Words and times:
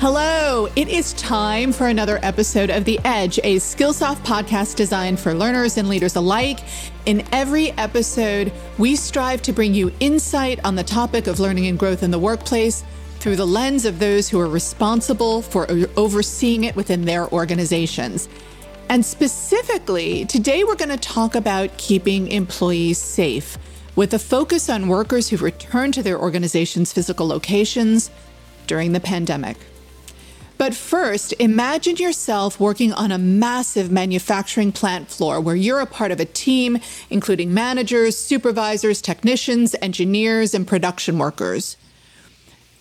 Hello, 0.00 0.66
it 0.76 0.88
is 0.88 1.12
time 1.12 1.74
for 1.74 1.88
another 1.88 2.18
episode 2.22 2.70
of 2.70 2.86
The 2.86 2.98
Edge, 3.04 3.38
a 3.44 3.56
Skillsoft 3.56 4.24
podcast 4.24 4.76
designed 4.76 5.20
for 5.20 5.34
learners 5.34 5.76
and 5.76 5.90
leaders 5.90 6.16
alike. 6.16 6.60
In 7.04 7.22
every 7.32 7.72
episode, 7.72 8.50
we 8.78 8.96
strive 8.96 9.42
to 9.42 9.52
bring 9.52 9.74
you 9.74 9.92
insight 10.00 10.58
on 10.64 10.74
the 10.74 10.82
topic 10.82 11.26
of 11.26 11.38
learning 11.38 11.66
and 11.66 11.78
growth 11.78 12.02
in 12.02 12.10
the 12.10 12.18
workplace 12.18 12.82
through 13.18 13.36
the 13.36 13.46
lens 13.46 13.84
of 13.84 13.98
those 13.98 14.26
who 14.26 14.40
are 14.40 14.48
responsible 14.48 15.42
for 15.42 15.66
overseeing 15.98 16.64
it 16.64 16.74
within 16.74 17.04
their 17.04 17.30
organizations. 17.30 18.26
And 18.88 19.04
specifically, 19.04 20.24
today 20.24 20.64
we're 20.64 20.76
going 20.76 20.88
to 20.88 20.96
talk 20.96 21.34
about 21.34 21.76
keeping 21.76 22.28
employees 22.28 22.96
safe 22.96 23.58
with 23.96 24.14
a 24.14 24.18
focus 24.18 24.70
on 24.70 24.88
workers 24.88 25.28
who've 25.28 25.42
returned 25.42 25.92
to 25.92 26.02
their 26.02 26.18
organization's 26.18 26.90
physical 26.90 27.26
locations 27.26 28.10
during 28.66 28.92
the 28.92 29.00
pandemic. 29.00 29.58
But 30.60 30.74
first, 30.74 31.32
imagine 31.38 31.96
yourself 31.96 32.60
working 32.60 32.92
on 32.92 33.10
a 33.10 33.16
massive 33.16 33.90
manufacturing 33.90 34.72
plant 34.72 35.08
floor 35.08 35.40
where 35.40 35.56
you're 35.56 35.80
a 35.80 35.86
part 35.86 36.12
of 36.12 36.20
a 36.20 36.26
team, 36.26 36.76
including 37.08 37.54
managers, 37.54 38.18
supervisors, 38.18 39.00
technicians, 39.00 39.74
engineers, 39.80 40.52
and 40.52 40.66
production 40.66 41.16
workers. 41.16 41.78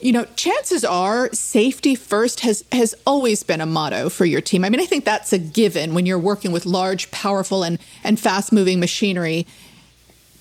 You 0.02 0.12
know, 0.12 0.26
chances 0.36 0.84
are 0.84 1.32
safety 1.32 1.96
first 1.96 2.42
has, 2.42 2.66
has 2.74 2.96
always 3.08 3.44
been 3.44 3.62
a 3.62 3.66
motto 3.66 4.10
for 4.10 4.26
your 4.26 4.42
team. 4.42 4.66
I 4.66 4.70
mean, 4.70 4.82
I 4.82 4.86
think 4.86 5.06
that's 5.06 5.32
a 5.32 5.40
given 5.40 5.94
when 5.94 6.06
you're 6.06 6.20
working 6.20 6.52
with 6.52 6.66
large, 6.66 7.10
powerful, 7.12 7.64
and, 7.64 7.80
and 8.04 8.20
fast 8.20 8.52
moving 8.52 8.82
machinery. 8.82 9.48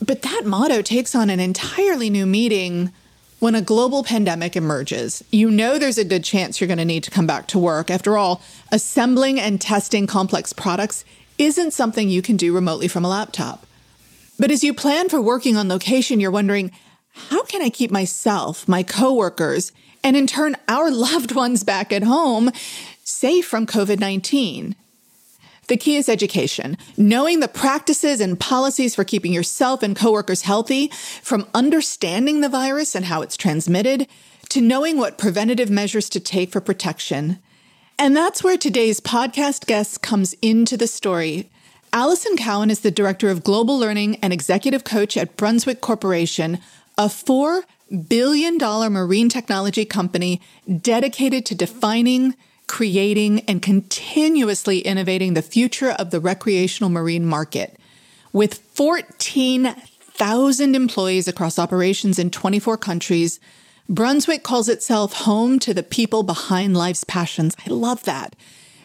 But 0.04 0.22
that 0.22 0.42
motto 0.44 0.82
takes 0.82 1.14
on 1.14 1.30
an 1.30 1.38
entirely 1.38 2.10
new 2.10 2.26
meaning 2.26 2.92
when 3.38 3.54
a 3.54 3.62
global 3.62 4.02
pandemic 4.02 4.56
emerges, 4.56 5.22
you 5.30 5.50
know 5.50 5.78
there's 5.78 5.98
a 5.98 6.04
good 6.04 6.24
chance 6.24 6.60
you're 6.60 6.66
going 6.66 6.78
to 6.78 6.84
need 6.84 7.04
to 7.04 7.10
come 7.10 7.26
back 7.26 7.46
to 7.48 7.58
work. 7.58 7.90
After 7.90 8.16
all, 8.16 8.42
assembling 8.72 9.38
and 9.38 9.60
testing 9.60 10.06
complex 10.06 10.52
products 10.52 11.04
isn't 11.38 11.72
something 11.72 12.08
you 12.08 12.20
can 12.20 12.36
do 12.36 12.52
remotely 12.52 12.88
from 12.88 13.04
a 13.04 13.08
laptop. 13.08 13.64
But 14.38 14.50
as 14.50 14.64
you 14.64 14.74
plan 14.74 15.08
for 15.08 15.20
working 15.20 15.56
on 15.56 15.68
location, 15.68 16.18
you're 16.18 16.30
wondering, 16.30 16.72
how 17.30 17.44
can 17.44 17.62
I 17.62 17.70
keep 17.70 17.90
myself, 17.90 18.66
my 18.66 18.82
coworkers, 18.82 19.72
and 20.02 20.16
in 20.16 20.26
turn 20.26 20.56
our 20.66 20.90
loved 20.92 21.34
ones 21.34 21.62
back 21.62 21.92
at 21.92 22.02
home 22.02 22.50
safe 23.04 23.46
from 23.46 23.66
COVID 23.66 24.00
19? 24.00 24.74
The 25.68 25.76
key 25.76 25.96
is 25.96 26.08
education, 26.08 26.76
knowing 26.96 27.40
the 27.40 27.48
practices 27.48 28.20
and 28.20 28.40
policies 28.40 28.94
for 28.94 29.04
keeping 29.04 29.32
yourself 29.32 29.82
and 29.82 29.94
coworkers 29.94 30.42
healthy, 30.42 30.88
from 31.22 31.46
understanding 31.54 32.40
the 32.40 32.48
virus 32.48 32.94
and 32.94 33.04
how 33.04 33.22
it's 33.22 33.36
transmitted 33.36 34.06
to 34.48 34.60
knowing 34.62 34.96
what 34.96 35.18
preventative 35.18 35.68
measures 35.68 36.08
to 36.08 36.20
take 36.20 36.50
for 36.50 36.60
protection. 36.60 37.38
And 37.98 38.16
that's 38.16 38.42
where 38.42 38.56
today's 38.56 39.00
podcast 39.00 39.66
guest 39.66 40.00
comes 40.00 40.34
into 40.40 40.76
the 40.76 40.86
story. 40.86 41.50
Alison 41.92 42.36
Cowan 42.36 42.70
is 42.70 42.80
the 42.80 42.90
Director 42.90 43.28
of 43.28 43.44
Global 43.44 43.78
Learning 43.78 44.16
and 44.16 44.32
Executive 44.32 44.84
Coach 44.84 45.16
at 45.16 45.36
Brunswick 45.36 45.80
Corporation, 45.80 46.58
a 46.96 47.06
$4 47.06 47.62
billion 48.08 48.58
marine 48.58 49.28
technology 49.28 49.84
company 49.84 50.40
dedicated 50.80 51.44
to 51.46 51.54
defining, 51.54 52.34
creating, 52.68 53.40
and 53.40 53.60
continuously 53.60 54.80
innovating 54.80 55.34
the 55.34 55.42
future 55.42 55.90
of 55.90 56.10
the 56.10 56.20
recreational 56.20 56.90
marine 56.90 57.26
market. 57.26 57.78
With 58.32 58.58
14,000 58.74 60.76
employees 60.76 61.26
across 61.26 61.58
operations 61.58 62.18
in 62.18 62.30
24 62.30 62.76
countries, 62.76 63.40
Brunswick 63.88 64.42
calls 64.42 64.68
itself 64.68 65.14
home 65.14 65.58
to 65.60 65.72
the 65.72 65.82
people 65.82 66.22
behind 66.22 66.76
life's 66.76 67.04
passions. 67.04 67.56
I 67.66 67.70
love 67.70 68.04
that. 68.04 68.36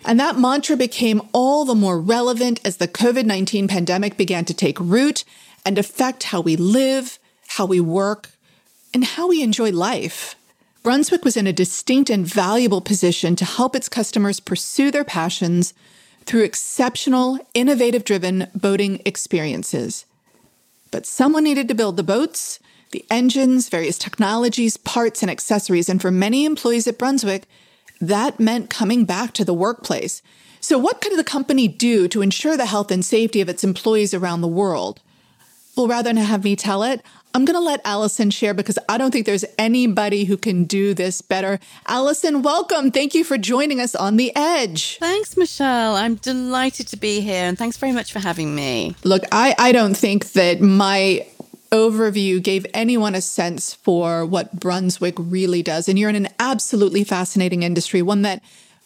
And 0.06 0.20
that 0.20 0.40
mantra 0.40 0.76
became 0.76 1.22
all 1.34 1.66
the 1.66 1.76
more 1.76 2.00
relevant 2.00 2.60
as 2.66 2.78
the 2.78 2.88
COVID 2.88 3.26
19 3.26 3.68
pandemic 3.68 4.18
began 4.18 4.46
to 4.46 4.54
take 4.54 4.80
root 4.80 5.24
and 5.66 5.78
affect 5.78 6.24
how 6.24 6.42
we 6.42 6.56
live, 6.56 7.20
how 7.48 7.66
we 7.66 7.80
work, 7.80 8.30
and 8.94 9.04
how 9.04 9.28
we 9.28 9.42
enjoy 9.42 9.72
life. 9.72 10.36
Brunswick 10.84 11.24
was 11.24 11.38
in 11.38 11.48
a 11.48 11.54
distinct 11.54 12.10
and 12.10 12.28
valuable 12.28 12.82
position 12.82 13.38
to 13.38 13.46
help 13.46 13.74
its 13.74 13.88
customers 13.88 14.42
pursue 14.42 14.92
their 14.92 15.06
passions 15.06 15.74
through 16.26 16.44
exceptional, 16.44 17.40
innovative 17.54 18.04
driven 18.04 18.48
boating 18.54 19.02
experiences. 19.06 20.06
But 20.92 21.06
someone 21.06 21.46
needed 21.46 21.70
to 21.70 21.74
build 21.74 21.96
the 21.96 22.04
boats, 22.04 22.60
the 22.92 23.06
engines, 23.10 23.70
various 23.70 23.98
technologies, 23.98 24.76
parts, 24.76 25.22
and 25.22 25.32
accessories. 25.32 25.88
And 25.88 26.02
for 26.02 26.12
many 26.12 26.44
employees 26.44 26.86
at 26.86 27.00
Brunswick, 27.00 27.48
that 28.02 28.40
meant 28.40 28.70
coming 28.70 29.06
back 29.06 29.32
to 29.34 29.46
the 29.46 29.54
workplace. 29.54 30.22
So, 30.60 30.78
what 30.78 31.02
could 31.02 31.18
the 31.18 31.24
company 31.24 31.68
do 31.68 32.08
to 32.10 32.22
ensure 32.22 32.56
the 32.58 32.66
health 32.66 32.92
and 32.92 33.04
safety 33.04 33.42
of 33.42 33.50
its 33.50 33.64
employees 33.64 34.14
around 34.14 34.42
the 34.42 34.48
world? 34.48 35.02
Well, 35.76 35.88
rather 35.88 36.10
than 36.10 36.18
have 36.18 36.44
me 36.44 36.56
tell 36.56 36.84
it, 36.84 37.02
I'm 37.36 37.46
going 37.46 37.56
to 37.56 37.60
let 37.60 37.82
Alison 37.84 38.30
share 38.30 38.54
because 38.54 38.78
I 38.88 38.98
don't 38.98 39.12
think 39.12 39.26
there's 39.26 39.46
anybody 39.58 40.26
who 40.26 40.38
can 40.38 40.66
do 40.66 40.94
this 40.94 41.22
better. 41.22 41.60
Alison, 41.88 42.44
welcome. 42.44 42.92
Thank 42.92 43.16
you 43.16 43.24
for 43.24 43.40
joining 43.40 43.80
us 43.80 43.96
on 43.96 44.18
The 44.18 44.32
Edge. 44.36 44.98
Thanks, 45.00 45.36
Michelle. 45.36 45.96
I'm 45.96 46.16
delighted 46.16 46.88
to 46.90 46.98
be 46.98 47.22
here 47.22 47.46
and 47.46 47.58
thanks 47.58 47.78
very 47.78 47.92
much 47.92 48.14
for 48.14 48.20
having 48.20 48.54
me. 48.54 48.96
Look, 49.04 49.24
I, 49.32 49.56
I 49.58 49.72
don't 49.72 49.98
think 49.98 50.34
that 50.34 50.62
my 50.62 51.26
overview 51.72 52.42
gave 52.42 52.68
anyone 52.72 53.16
a 53.16 53.22
sense 53.22 53.74
for 53.74 54.28
what 54.28 54.60
Brunswick 54.60 55.16
really 55.18 55.64
does. 55.64 55.90
And 55.90 55.98
you're 55.98 56.12
in 56.12 56.16
an 56.16 56.30
absolutely 56.40 57.04
fascinating 57.04 57.64
industry, 57.64 58.04
one 58.04 58.22
that 58.22 58.44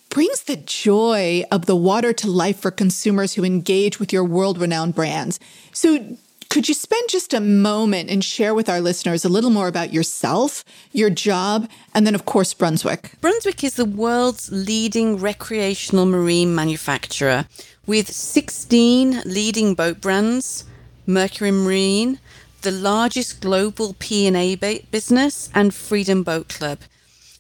brings 0.10 0.44
the 0.44 0.56
joy 0.56 1.44
of 1.52 1.66
the 1.66 1.76
water 1.76 2.14
to 2.14 2.30
life 2.30 2.60
for 2.60 2.72
consumers 2.72 3.34
who 3.34 3.44
engage 3.44 4.00
with 4.00 4.14
your 4.14 4.24
world 4.24 4.58
renowned 4.58 4.96
brands. 4.96 5.38
So, 5.74 6.18
could 6.58 6.68
you 6.68 6.74
spend 6.74 7.08
just 7.08 7.36
a 7.36 7.40
moment 7.40 8.10
and 8.10 8.24
share 8.24 8.56
with 8.56 8.68
our 8.68 8.82
listeners 8.82 9.24
a 9.24 9.30
little 9.30 9.52
more 9.52 9.68
about 9.68 9.94
yourself, 9.94 10.66
your 10.92 11.12
job, 11.12 11.70
and 11.94 12.08
then, 12.08 12.16
of 12.16 12.26
course, 12.26 12.52
Brunswick? 12.56 13.12
Brunswick 13.22 13.64
is 13.64 13.76
the 13.76 13.86
world's 13.86 14.52
leading 14.52 15.20
recreational 15.20 16.08
marine 16.08 16.56
manufacturer 16.56 17.46
with 17.86 18.12
16 18.12 19.22
leading 19.24 19.76
boat 19.76 20.02
brands, 20.02 20.66
Mercury 21.06 21.52
Marine, 21.52 22.20
the 22.64 22.72
largest 22.72 23.40
global 23.40 23.96
P&A 24.00 24.56
business, 24.56 25.52
and 25.54 25.76
Freedom 25.76 26.24
Boat 26.24 26.50
Club. 26.50 26.80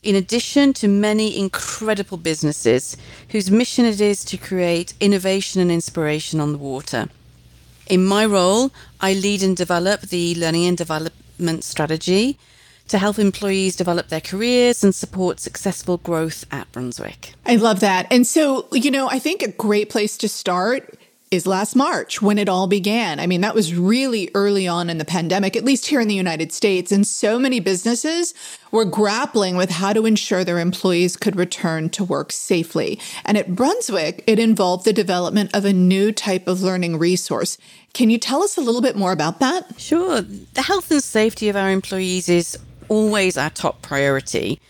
In 0.03 0.15
addition 0.15 0.73
to 0.73 0.87
many 0.87 1.39
incredible 1.39 2.17
businesses 2.17 2.95
whose 3.29 3.49
mission 3.49 3.83
it 3.83 3.99
is 3.99 4.23
to 4.25 4.37
create 4.37 4.93
innovation 4.99 5.59
and 5.59 5.71
inspiration 5.71 6.39
on 6.39 6.51
the 6.51 6.59
water. 6.59 7.09
In 7.89 8.05
my 8.05 8.25
role, 8.25 8.71
I 8.99 9.13
lead 9.13 9.43
and 9.43 9.55
develop 9.55 10.01
the 10.01 10.35
learning 10.35 10.65
and 10.65 10.77
development 10.77 11.63
strategy 11.63 12.37
to 12.87 12.97
help 12.97 13.19
employees 13.19 13.75
develop 13.75 14.07
their 14.09 14.21
careers 14.21 14.83
and 14.83 14.93
support 14.93 15.39
successful 15.39 15.97
growth 15.97 16.45
at 16.51 16.71
Brunswick. 16.71 17.33
I 17.45 17.57
love 17.57 17.79
that. 17.81 18.07
And 18.11 18.25
so, 18.25 18.67
you 18.71 18.91
know, 18.91 19.09
I 19.09 19.19
think 19.19 19.41
a 19.41 19.51
great 19.51 19.89
place 19.89 20.17
to 20.17 20.29
start 20.29 20.97
is 21.29 21.45
last 21.45 21.75
March 21.75 22.21
when 22.21 22.37
it 22.37 22.47
all 22.47 22.67
began. 22.67 23.19
I 23.19 23.27
mean, 23.27 23.41
that 23.41 23.55
was 23.55 23.75
really 23.75 24.29
early 24.33 24.67
on 24.67 24.89
in 24.89 24.97
the 24.97 25.05
pandemic, 25.05 25.55
at 25.55 25.65
least 25.65 25.87
here 25.87 25.99
in 25.99 26.07
the 26.07 26.15
United 26.15 26.51
States. 26.51 26.91
And 26.91 27.05
so 27.05 27.37
many 27.37 27.59
businesses 27.59 28.33
were 28.71 28.85
grappling 28.85 29.57
with 29.57 29.69
how 29.69 29.93
to 29.93 30.05
ensure 30.05 30.43
their 30.43 30.59
employees 30.59 31.17
could 31.17 31.35
return 31.35 31.89
to 31.89 32.03
work 32.03 32.31
safely. 32.31 32.99
And 33.25 33.37
at 33.37 33.55
Brunswick, 33.55 34.23
it 34.25 34.39
involved 34.39 34.85
the 34.85 34.93
development 34.93 35.51
of 35.53 35.65
a 35.65 35.73
new 35.73 36.11
type 36.11 36.47
of 36.47 36.61
learning 36.61 36.97
resource. 36.97 37.57
Can 37.93 38.09
you 38.09 38.17
tell 38.17 38.43
us 38.43 38.57
a 38.57 38.61
little 38.61 38.81
bit 38.81 38.95
more 38.95 39.11
about 39.11 39.39
that? 39.39 39.79
Sure. 39.79 40.21
The 40.21 40.61
health 40.61 40.91
and 40.91 41.03
safety 41.03 41.49
of 41.49 41.55
our 41.55 41.71
employees 41.71 42.29
is 42.29 42.57
always 42.89 43.37
our 43.37 43.49
top 43.49 43.81
priority. 43.81 44.61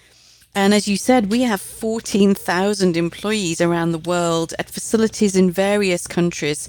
And 0.58 0.74
as 0.74 0.88
you 0.88 0.98
said, 0.98 1.30
we 1.30 1.44
have 1.44 1.62
14,000 1.62 2.98
employees 2.98 3.62
around 3.62 3.92
the 3.92 4.00
world 4.00 4.56
at 4.58 4.72
facilities 4.72 5.36
in 5.36 5.52
various 5.52 6.08
countries. 6.08 6.68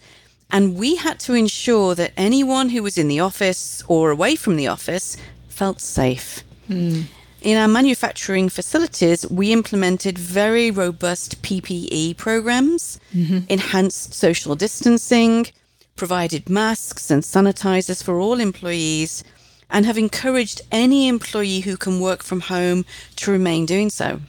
And 0.51 0.77
we 0.77 0.97
had 0.97 1.19
to 1.21 1.33
ensure 1.33 1.95
that 1.95 2.13
anyone 2.15 2.69
who 2.69 2.83
was 2.83 2.99
in 2.99 3.09
the 3.09 3.21
office 3.21 3.83
or 3.89 4.11
away 4.11 4.37
from 4.37 4.57
the 4.57 4.67
office 4.69 5.17
felt 5.49 5.81
safe. 5.81 6.45
Mm. 6.69 7.05
In 7.41 7.57
our 7.57 7.67
manufacturing 7.67 8.51
facilities, 8.51 9.27
we 9.31 9.53
implemented 9.53 10.19
very 10.19 10.71
robust 10.71 11.41
PPE 11.41 12.19
programs, 12.19 13.01
mm-hmm. 13.15 13.39
enhanced 13.49 14.13
social 14.13 14.55
distancing, 14.55 15.47
provided 15.97 16.51
masks 16.51 17.11
and 17.11 17.23
sanitizers 17.23 18.05
for 18.05 18.21
all 18.21 18.39
employees, 18.39 19.25
and 19.71 19.87
have 19.87 19.99
encouraged 19.99 20.61
any 20.73 21.09
employee 21.09 21.61
who 21.61 21.77
can 21.77 22.01
work 22.01 22.23
from 22.23 22.41
home 22.41 22.85
to 23.17 23.31
remain 23.31 23.67
doing 23.67 23.91
so. 23.91 24.21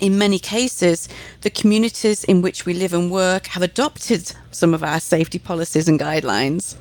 In 0.00 0.18
many 0.18 0.38
cases, 0.38 1.08
the 1.40 1.50
communities 1.50 2.24
in 2.24 2.42
which 2.42 2.64
we 2.64 2.74
live 2.74 2.94
and 2.94 3.10
work 3.10 3.48
have 3.48 3.62
adopted 3.62 4.32
some 4.50 4.74
of 4.74 4.84
our 4.84 5.00
safety 5.00 5.38
policies 5.38 5.88
and 5.88 5.98
guidelines. 5.98 6.76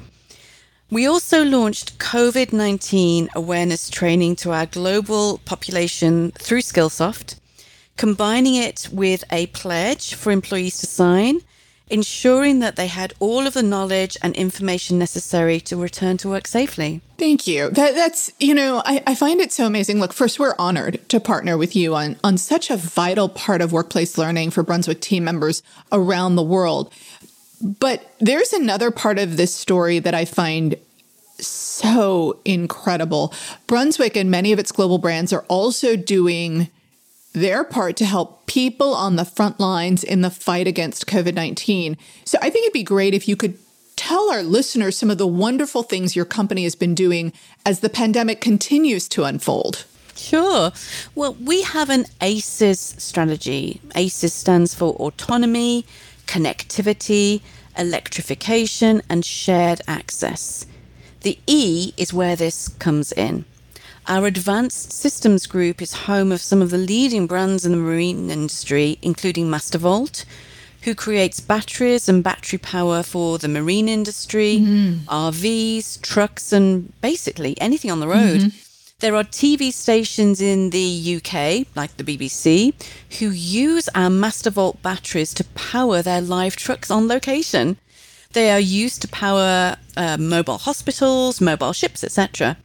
We 0.89 1.05
also 1.05 1.43
launched 1.43 1.97
COVID 1.99 2.53
19 2.53 3.29
awareness 3.35 3.89
training 3.89 4.37
to 4.37 4.51
our 4.51 4.65
global 4.65 5.39
population 5.39 6.31
through 6.31 6.61
Skillsoft 6.61 7.35
combining 7.97 8.55
it 8.55 8.87
with 8.91 9.23
a 9.31 9.47
pledge 9.47 10.13
for 10.13 10.31
employees 10.31 10.77
to 10.79 10.85
sign, 10.85 11.41
ensuring 11.89 12.59
that 12.59 12.75
they 12.75 12.87
had 12.87 13.13
all 13.19 13.47
of 13.47 13.53
the 13.53 13.63
knowledge 13.63 14.17
and 14.21 14.35
information 14.35 14.99
necessary 14.99 15.59
to 15.61 15.77
return 15.77 16.17
to 16.17 16.29
work 16.29 16.47
safely. 16.47 17.01
Thank 17.17 17.47
you. 17.47 17.69
That, 17.69 17.95
that's, 17.95 18.31
you 18.39 18.53
know, 18.53 18.81
I, 18.85 19.01
I 19.07 19.15
find 19.15 19.39
it 19.39 19.51
so 19.51 19.65
amazing. 19.65 19.99
Look, 19.99 20.13
first, 20.13 20.39
we're 20.39 20.55
honored 20.59 21.07
to 21.09 21.19
partner 21.19 21.57
with 21.57 21.75
you 21.75 21.95
on, 21.95 22.17
on 22.23 22.37
such 22.37 22.69
a 22.69 22.77
vital 22.77 23.29
part 23.29 23.61
of 23.61 23.71
workplace 23.71 24.17
learning 24.17 24.51
for 24.51 24.63
Brunswick 24.63 25.01
team 25.01 25.23
members 25.23 25.63
around 25.91 26.35
the 26.35 26.43
world. 26.43 26.93
But 27.61 28.11
there's 28.19 28.53
another 28.53 28.91
part 28.91 29.17
of 29.17 29.37
this 29.37 29.55
story 29.55 29.99
that 29.99 30.13
I 30.13 30.25
find 30.25 30.75
so 31.39 32.39
incredible. 32.45 33.33
Brunswick 33.65 34.15
and 34.15 34.29
many 34.29 34.51
of 34.51 34.59
its 34.59 34.71
global 34.71 34.97
brands 34.97 35.31
are 35.33 35.45
also 35.47 35.95
doing 35.95 36.69
their 37.37 37.63
part 37.63 37.95
to 37.97 38.05
help 38.05 38.45
people 38.47 38.93
on 38.93 39.15
the 39.15 39.25
front 39.25 39.59
lines 39.59 40.03
in 40.03 40.21
the 40.21 40.29
fight 40.29 40.67
against 40.67 41.07
COVID 41.07 41.33
19. 41.33 41.97
So 42.25 42.37
I 42.41 42.49
think 42.49 42.65
it'd 42.65 42.73
be 42.73 42.83
great 42.83 43.13
if 43.13 43.27
you 43.27 43.35
could 43.35 43.57
tell 43.95 44.31
our 44.31 44.43
listeners 44.43 44.97
some 44.97 45.09
of 45.09 45.17
the 45.17 45.27
wonderful 45.27 45.83
things 45.83 46.15
your 46.15 46.25
company 46.25 46.63
has 46.63 46.75
been 46.75 46.95
doing 46.95 47.33
as 47.65 47.79
the 47.79 47.89
pandemic 47.89 48.39
continues 48.39 49.07
to 49.09 49.23
unfold. 49.23 49.85
Sure. 50.15 50.71
Well, 51.15 51.35
we 51.35 51.61
have 51.63 51.89
an 51.89 52.05
ACES 52.21 52.95
strategy. 52.97 53.81
ACES 53.95 54.33
stands 54.33 54.73
for 54.73 54.93
autonomy, 54.93 55.85
connectivity, 56.25 57.41
electrification, 57.77 59.01
and 59.09 59.23
shared 59.23 59.81
access. 59.87 60.65
The 61.21 61.37
E 61.45 61.93
is 61.97 62.13
where 62.13 62.35
this 62.35 62.67
comes 62.67 63.11
in. 63.11 63.45
Our 64.09 64.25
advanced 64.25 64.93
systems 64.93 65.47
group 65.47 65.81
is 65.81 65.91
home 65.91 66.31
of 66.31 66.41
some 66.41 66.61
of 66.61 66.69
the 66.69 66.77
leading 66.77 67.27
brands 67.27 67.65
in 67.65 67.73
the 67.73 67.77
marine 67.77 68.29
industry, 68.29 68.97
including 69.01 69.47
Mastervolt, 69.47 70.23
who 70.83 70.95
creates 70.95 71.41
batteries 71.41 72.07
and 72.07 72.23
battery 72.23 72.57
power 72.57 73.03
for 73.03 73.37
the 73.37 73.49
marine 73.49 73.89
industry, 73.89 74.59
mm-hmm. 74.61 75.09
RVs, 75.09 76.01
trucks, 76.01 76.53
and 76.53 76.93
basically 77.01 77.59
anything 77.59 77.91
on 77.91 77.99
the 77.99 78.07
road. 78.07 78.39
Mm-hmm. 78.39 78.57
There 78.99 79.13
are 79.13 79.25
TV 79.25 79.73
stations 79.73 80.39
in 80.39 80.69
the 80.69 81.17
UK, 81.17 81.67
like 81.75 81.97
the 81.97 82.05
BBC, 82.05 82.73
who 83.19 83.29
use 83.29 83.89
our 83.89 84.09
Mastervolt 84.09 84.81
batteries 84.81 85.33
to 85.33 85.43
power 85.43 86.01
their 86.01 86.21
live 86.21 86.55
trucks 86.55 86.89
on 86.89 87.09
location. 87.09 87.75
They 88.31 88.51
are 88.51 88.59
used 88.59 89.01
to 89.01 89.09
power 89.09 89.75
uh, 89.97 90.15
mobile 90.17 90.59
hospitals, 90.59 91.41
mobile 91.41 91.73
ships, 91.73 92.05
etc. 92.05 92.55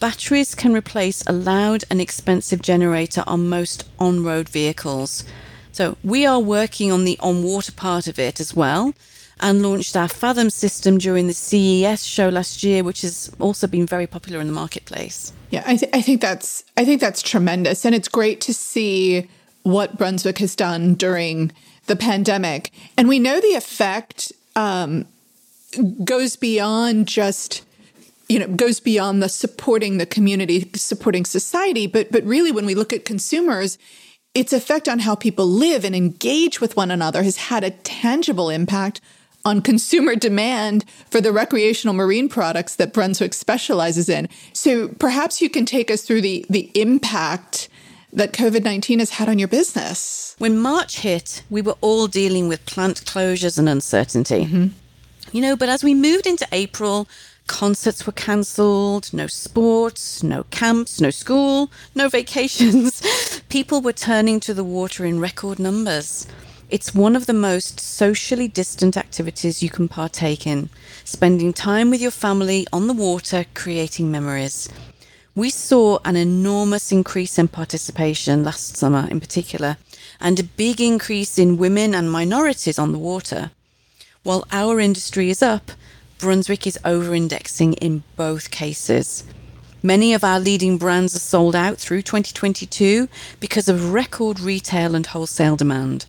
Batteries 0.00 0.54
can 0.54 0.72
replace 0.74 1.24
a 1.26 1.32
loud 1.32 1.84
and 1.90 2.00
expensive 2.00 2.62
generator 2.62 3.24
on 3.26 3.48
most 3.48 3.84
on 3.98 4.22
road 4.22 4.48
vehicles. 4.48 5.24
So, 5.72 5.96
we 6.04 6.24
are 6.24 6.40
working 6.40 6.92
on 6.92 7.04
the 7.04 7.18
on 7.20 7.42
water 7.42 7.72
part 7.72 8.06
of 8.06 8.18
it 8.18 8.40
as 8.40 8.54
well 8.54 8.94
and 9.40 9.62
launched 9.62 9.96
our 9.96 10.08
Fathom 10.08 10.50
system 10.50 10.98
during 10.98 11.26
the 11.26 11.34
CES 11.34 12.04
show 12.04 12.28
last 12.28 12.62
year, 12.62 12.82
which 12.82 13.02
has 13.02 13.30
also 13.38 13.66
been 13.66 13.86
very 13.86 14.06
popular 14.06 14.40
in 14.40 14.46
the 14.46 14.52
marketplace. 14.52 15.32
Yeah, 15.50 15.62
I, 15.66 15.76
th- 15.76 15.90
I 15.94 16.02
think 16.02 16.20
that's 16.20 16.64
I 16.76 16.84
think 16.84 17.00
that's 17.00 17.22
tremendous, 17.22 17.84
and 17.84 17.94
it's 17.94 18.08
great 18.08 18.40
to 18.42 18.54
see 18.54 19.28
what 19.62 19.98
Brunswick 19.98 20.38
has 20.38 20.54
done 20.54 20.94
during 20.94 21.52
the 21.86 21.96
pandemic, 21.96 22.70
and 22.96 23.08
we 23.08 23.18
know 23.18 23.40
the 23.40 23.54
effect 23.54 24.32
um, 24.54 25.06
goes 26.04 26.36
beyond 26.36 27.08
just 27.08 27.64
you 28.28 28.38
know 28.38 28.46
goes 28.48 28.80
beyond 28.80 29.22
the 29.22 29.28
supporting 29.28 29.98
the 29.98 30.06
community 30.06 30.70
supporting 30.74 31.24
society 31.24 31.86
but 31.86 32.10
but 32.12 32.24
really 32.24 32.52
when 32.52 32.66
we 32.66 32.74
look 32.74 32.92
at 32.92 33.04
consumers 33.04 33.78
its 34.34 34.52
effect 34.52 34.88
on 34.88 35.00
how 35.00 35.14
people 35.14 35.46
live 35.46 35.84
and 35.84 35.96
engage 35.96 36.60
with 36.60 36.76
one 36.76 36.90
another 36.90 37.22
has 37.22 37.36
had 37.36 37.64
a 37.64 37.70
tangible 37.70 38.50
impact 38.50 39.00
on 39.44 39.62
consumer 39.62 40.14
demand 40.14 40.84
for 41.10 41.20
the 41.20 41.32
recreational 41.32 41.94
marine 41.94 42.28
products 42.28 42.76
that 42.76 42.92
Brunswick 42.92 43.32
specializes 43.32 44.08
in. 44.08 44.28
So 44.52 44.88
perhaps 44.88 45.40
you 45.40 45.48
can 45.48 45.64
take 45.64 45.90
us 45.90 46.02
through 46.02 46.20
the 46.20 46.44
the 46.50 46.70
impact 46.74 47.68
that 48.12 48.32
COVID 48.32 48.64
19 48.64 49.00
has 49.00 49.10
had 49.10 49.28
on 49.28 49.38
your 49.38 49.48
business. 49.48 50.34
When 50.38 50.58
March 50.58 51.00
hit, 51.00 51.42
we 51.50 51.62
were 51.62 51.76
all 51.80 52.06
dealing 52.06 52.48
with 52.48 52.64
plant 52.66 53.04
closures 53.04 53.58
and 53.58 53.68
uncertainty. 53.68 54.44
Mm-hmm. 54.44 54.66
You 55.32 55.42
know, 55.42 55.56
but 55.56 55.68
as 55.68 55.84
we 55.84 55.94
moved 55.94 56.26
into 56.26 56.46
April, 56.52 57.06
concerts 57.48 58.06
were 58.06 58.12
cancelled, 58.12 59.12
no 59.12 59.26
sports, 59.26 60.22
no 60.22 60.44
camps, 60.44 61.00
no 61.00 61.10
school, 61.10 61.72
no 61.96 62.08
vacations. 62.08 63.02
People 63.48 63.80
were 63.80 63.92
turning 63.92 64.38
to 64.40 64.54
the 64.54 64.62
water 64.62 65.04
in 65.04 65.18
record 65.18 65.58
numbers. 65.58 66.28
It's 66.70 66.94
one 66.94 67.16
of 67.16 67.26
the 67.26 67.32
most 67.32 67.80
socially 67.80 68.46
distant 68.46 68.96
activities 68.96 69.62
you 69.62 69.70
can 69.70 69.88
partake 69.88 70.46
in, 70.46 70.68
spending 71.02 71.52
time 71.52 71.90
with 71.90 72.00
your 72.00 72.12
family 72.12 72.66
on 72.72 72.86
the 72.86 72.92
water, 72.92 73.46
creating 73.54 74.10
memories. 74.10 74.68
We 75.34 75.50
saw 75.50 75.98
an 76.04 76.16
enormous 76.16 76.92
increase 76.92 77.38
in 77.38 77.48
participation 77.48 78.44
last 78.44 78.76
summer, 78.76 79.08
in 79.10 79.18
particular, 79.18 79.78
and 80.20 80.38
a 80.38 80.44
big 80.44 80.80
increase 80.80 81.38
in 81.38 81.56
women 81.56 81.94
and 81.94 82.12
minorities 82.12 82.78
on 82.78 82.92
the 82.92 82.98
water. 82.98 83.50
While 84.24 84.44
our 84.52 84.78
industry 84.78 85.30
is 85.30 85.42
up, 85.42 85.72
Brunswick 86.18 86.66
is 86.66 86.78
over 86.84 87.14
indexing 87.14 87.74
in 87.74 88.02
both 88.16 88.50
cases. 88.50 89.22
Many 89.84 90.12
of 90.12 90.24
our 90.24 90.40
leading 90.40 90.76
brands 90.76 91.14
are 91.14 91.20
sold 91.20 91.54
out 91.54 91.78
through 91.78 92.02
2022 92.02 93.08
because 93.38 93.68
of 93.68 93.92
record 93.92 94.40
retail 94.40 94.96
and 94.96 95.06
wholesale 95.06 95.54
demand. 95.54 96.06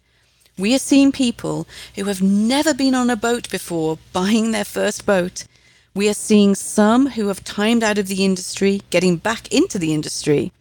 We 0.58 0.74
are 0.74 0.80
seeing 0.80 1.12
people 1.12 1.68
who 1.94 2.06
have 2.06 2.24
never 2.24 2.74
been 2.74 2.96
on 2.96 3.12
a 3.12 3.16
boat 3.16 3.52
before 3.52 4.00
buying 4.12 4.52
their 4.52 4.66
first 4.66 5.06
boat. 5.06 5.46
We 5.94 6.10
are 6.10 6.16
seeing 6.16 6.56
some 6.56 7.12
who 7.12 7.28
have 7.28 7.44
timed 7.44 7.84
out 7.84 8.00
of 8.00 8.08
the 8.08 8.26
industry 8.26 8.82
getting 8.90 9.18
back 9.18 9.54
into 9.54 9.78
the 9.78 9.94
industry. 9.94 10.52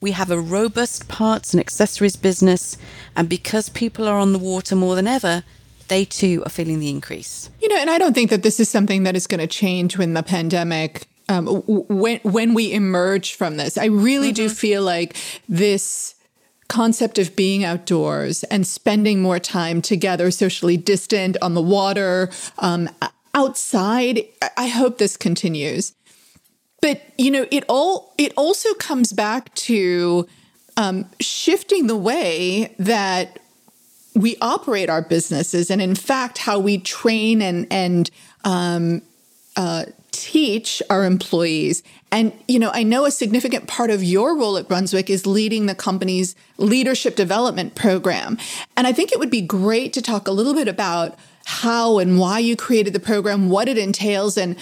We 0.00 0.10
have 0.10 0.32
a 0.32 0.40
robust 0.40 1.06
parts 1.06 1.54
and 1.54 1.60
accessories 1.60 2.16
business, 2.16 2.76
and 3.14 3.28
because 3.28 3.68
people 3.68 4.08
are 4.08 4.18
on 4.18 4.32
the 4.32 4.38
water 4.38 4.74
more 4.74 4.96
than 4.96 5.06
ever, 5.06 5.44
they 5.88 6.04
too 6.04 6.42
are 6.46 6.50
feeling 6.50 6.80
the 6.80 6.90
increase. 6.90 7.50
You 7.60 7.68
know, 7.68 7.76
and 7.76 7.90
I 7.90 7.98
don't 7.98 8.14
think 8.14 8.30
that 8.30 8.42
this 8.42 8.60
is 8.60 8.68
something 8.68 9.02
that 9.04 9.16
is 9.16 9.26
going 9.26 9.40
to 9.40 9.46
change 9.46 9.98
when 9.98 10.14
the 10.14 10.22
pandemic 10.22 11.06
um, 11.28 11.46
when 11.66 12.20
when 12.20 12.54
we 12.54 12.72
emerge 12.72 13.34
from 13.34 13.56
this. 13.56 13.76
I 13.76 13.86
really 13.86 14.28
mm-hmm. 14.28 14.46
do 14.46 14.48
feel 14.48 14.82
like 14.82 15.16
this 15.48 16.14
concept 16.68 17.18
of 17.18 17.34
being 17.34 17.64
outdoors 17.64 18.44
and 18.44 18.66
spending 18.66 19.22
more 19.22 19.38
time 19.38 19.80
together, 19.80 20.30
socially 20.30 20.76
distant 20.76 21.36
on 21.40 21.54
the 21.54 21.62
water, 21.62 22.30
um, 22.58 22.88
outside. 23.34 24.22
I 24.56 24.68
hope 24.68 24.98
this 24.98 25.16
continues. 25.16 25.94
But 26.80 27.02
you 27.18 27.30
know, 27.30 27.46
it 27.50 27.64
all 27.68 28.14
it 28.18 28.32
also 28.36 28.72
comes 28.74 29.12
back 29.12 29.54
to 29.54 30.28
um, 30.76 31.06
shifting 31.20 31.88
the 31.88 31.96
way 31.96 32.74
that 32.78 33.40
we 34.14 34.36
operate 34.40 34.90
our 34.90 35.02
businesses 35.02 35.70
and 35.70 35.80
in 35.80 35.94
fact 35.94 36.38
how 36.38 36.58
we 36.58 36.78
train 36.78 37.42
and 37.42 37.66
and 37.70 38.10
um, 38.44 39.02
uh, 39.56 39.84
teach 40.12 40.82
our 40.88 41.04
employees. 41.04 41.82
And 42.10 42.32
you 42.48 42.58
know 42.58 42.70
i 42.72 42.82
know 42.82 43.04
a 43.04 43.10
significant 43.10 43.66
part 43.66 43.90
of 43.90 44.02
your 44.02 44.36
role 44.36 44.56
at 44.56 44.66
brunswick 44.66 45.10
is 45.10 45.26
leading 45.26 45.66
the 45.66 45.74
company's 45.74 46.34
leadership 46.56 47.16
development 47.16 47.74
program. 47.74 48.38
And 48.76 48.86
i 48.86 48.92
think 48.92 49.12
it 49.12 49.18
would 49.18 49.30
be 49.30 49.42
great 49.42 49.92
to 49.92 50.02
talk 50.02 50.26
a 50.26 50.32
little 50.32 50.54
bit 50.54 50.68
about 50.68 51.18
how 51.44 51.98
and 51.98 52.18
why 52.18 52.38
you 52.38 52.56
created 52.56 52.92
the 52.92 53.00
program 53.00 53.48
what 53.48 53.68
it 53.68 53.78
entails 53.78 54.36
and 54.36 54.56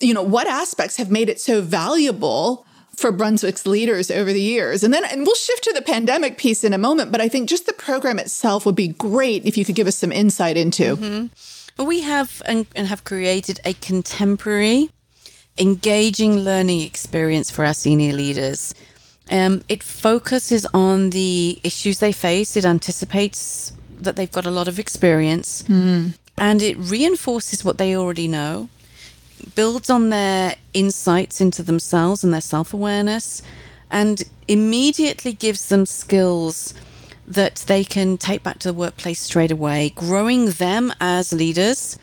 you 0.00 0.14
know 0.14 0.22
what 0.22 0.46
aspects 0.46 0.96
have 0.96 1.10
made 1.10 1.28
it 1.28 1.40
so 1.40 1.60
valuable 1.60 2.66
for 3.00 3.10
Brunswick's 3.10 3.66
leaders 3.66 4.10
over 4.10 4.32
the 4.32 4.40
years. 4.40 4.84
And 4.84 4.92
then 4.92 5.04
and 5.04 5.22
we'll 5.22 5.34
shift 5.34 5.64
to 5.64 5.72
the 5.72 5.82
pandemic 5.82 6.38
piece 6.38 6.62
in 6.62 6.72
a 6.72 6.78
moment, 6.78 7.10
but 7.10 7.20
I 7.20 7.28
think 7.28 7.48
just 7.48 7.66
the 7.66 7.72
program 7.72 8.18
itself 8.18 8.66
would 8.66 8.76
be 8.76 8.88
great 8.88 9.44
if 9.44 9.56
you 9.56 9.64
could 9.64 9.74
give 9.74 9.86
us 9.86 9.96
some 9.96 10.12
insight 10.12 10.56
into. 10.56 10.96
Mm-hmm. 10.96 11.84
We 11.84 12.02
have 12.02 12.42
and, 12.46 12.66
and 12.76 12.86
have 12.88 13.04
created 13.04 13.58
a 13.64 13.72
contemporary, 13.74 14.90
engaging 15.58 16.40
learning 16.40 16.82
experience 16.82 17.50
for 17.50 17.64
our 17.64 17.74
senior 17.74 18.12
leaders. 18.12 18.74
Um, 19.30 19.62
it 19.68 19.82
focuses 19.82 20.66
on 20.74 21.10
the 21.10 21.58
issues 21.62 22.00
they 22.00 22.12
face. 22.12 22.56
It 22.56 22.64
anticipates 22.64 23.72
that 24.00 24.16
they've 24.16 24.30
got 24.30 24.44
a 24.44 24.50
lot 24.50 24.66
of 24.68 24.78
experience, 24.78 25.62
mm. 25.62 26.14
and 26.36 26.62
it 26.62 26.76
reinforces 26.78 27.64
what 27.64 27.78
they 27.78 27.96
already 27.96 28.28
know 28.28 28.68
builds 29.54 29.90
on 29.90 30.10
their 30.10 30.56
insights 30.74 31.40
into 31.40 31.62
themselves 31.62 32.24
and 32.24 32.32
their 32.32 32.40
self 32.40 32.72
awareness 32.74 33.42
and 33.90 34.22
immediately 34.48 35.32
gives 35.32 35.68
them 35.68 35.86
skills 35.86 36.74
that 37.26 37.56
they 37.66 37.84
can 37.84 38.18
take 38.18 38.42
back 38.42 38.58
to 38.58 38.68
the 38.68 38.74
workplace 38.74 39.20
straight 39.20 39.50
away, 39.50 39.90
growing 39.90 40.50
them 40.50 40.92
as 41.00 41.32
leaders 41.32 41.98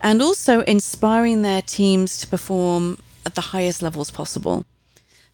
and 0.00 0.22
also 0.22 0.60
inspiring 0.62 1.42
their 1.42 1.62
teams 1.62 2.18
to 2.18 2.26
perform 2.26 2.98
at 3.26 3.34
the 3.34 3.40
highest 3.40 3.82
levels 3.82 4.10
possible. 4.10 4.64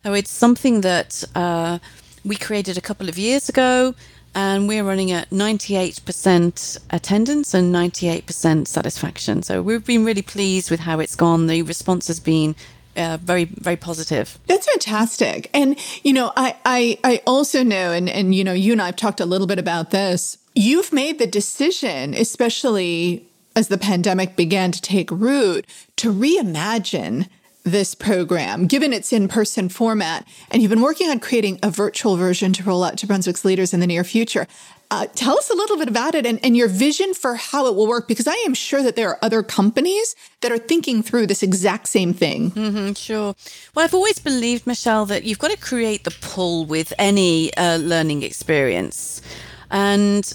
So 0.03 0.15
it's 0.15 0.31
something 0.31 0.81
that 0.81 1.25
uh, 1.35 1.79
we 2.25 2.37
created 2.37 2.79
a 2.79 2.81
couple 2.81 3.09
of 3.09 3.19
years 3.19 3.49
ago. 3.49 3.95
And 4.35 4.69
we're 4.69 4.85
running 4.85 5.13
at 5.13 5.31
98% 5.31 6.79
attendance 6.91 7.55
and 7.55 7.75
98% 7.75 8.67
satisfaction. 8.67 9.43
So 9.43 9.63
we've 9.63 9.85
been 9.85 10.05
really 10.05 10.23
pleased 10.23 10.71
with 10.71 10.81
how 10.81 10.99
it's 11.01 11.15
gone. 11.15 11.47
The 11.47 11.63
response 11.63 12.09
has 12.09 12.21
been 12.21 12.57
uh, 12.97 13.19
very 13.21 13.45
very 13.45 13.77
positive 13.77 14.39
that's 14.47 14.69
fantastic 14.69 15.51
and 15.53 15.77
you 16.05 16.13
know 16.13 16.33
I, 16.37 16.55
I 16.65 16.99
i 17.03 17.23
also 17.27 17.65
know 17.65 17.91
and 17.91 18.09
and 18.09 18.33
you 18.33 18.45
know 18.45 18.53
you 18.53 18.71
and 18.71 18.81
i've 18.81 18.95
talked 18.95 19.19
a 19.19 19.27
little 19.27 19.49
bit 19.49 19.59
about 19.59 19.91
this 19.91 20.39
you've 20.55 20.93
made 20.93 21.19
the 21.19 21.27
decision 21.27 22.15
especially 22.15 23.27
as 23.57 23.67
the 23.67 23.79
pandemic 23.79 24.37
began 24.37 24.71
to 24.71 24.81
take 24.81 25.11
root 25.11 25.67
to 25.97 26.13
reimagine 26.13 27.29
this 27.65 27.95
program, 27.95 28.67
given 28.67 28.93
its 28.93 29.13
in 29.13 29.27
person 29.27 29.69
format. 29.69 30.27
And 30.51 30.63
you've 30.63 30.71
been 30.71 30.83
working 30.83 31.11
on 31.11 31.19
creating 31.19 31.59
a 31.63 31.71
virtual 31.71 32.17
version 32.17 32.53
to 32.53 32.63
roll 32.63 32.85
out 32.85 32.99
to 32.99 33.07
Brunswick's 33.07 33.45
leaders 33.45 33.73
in 33.73 33.81
the 33.81 33.87
near 33.87 34.05
future. 34.05 34.47
Uh, 34.91 35.07
tell 35.15 35.39
us 35.39 35.49
a 35.49 35.55
little 35.55 35.79
bit 35.79 35.89
about 35.89 36.15
it 36.15 36.27
and, 36.27 36.39
and 36.45 36.57
your 36.57 36.69
vision 36.69 37.15
for 37.15 37.37
how 37.37 37.67
it 37.67 37.75
will 37.75 37.87
work, 37.87 38.07
because 38.07 38.29
I 38.29 38.35
am 38.47 38.53
sure 38.53 38.83
that 38.83 38.97
there 38.97 39.09
are 39.09 39.19
other 39.23 39.43
companies 39.43 40.15
that 40.43 40.53
are 40.53 40.59
thinking 40.59 41.03
through 41.03 41.27
this 41.27 41.43
exact 41.43 41.89
same 41.89 42.13
thing. 42.13 42.51
Mm-hmm, 42.51 42.93
sure. 42.93 43.35
Well, 43.75 43.85
I've 43.85 43.95
always 43.95 44.19
believed, 44.19 44.67
Michelle, 44.67 45.07
that 45.07 45.25
you've 45.25 45.39
got 45.39 45.51
to 45.51 45.57
create 45.57 46.05
the 46.05 46.15
pull 46.21 46.67
with 46.67 46.93
any 46.99 47.53
uh, 47.55 47.79
learning 47.79 48.23
experience. 48.23 49.23
And 49.71 50.33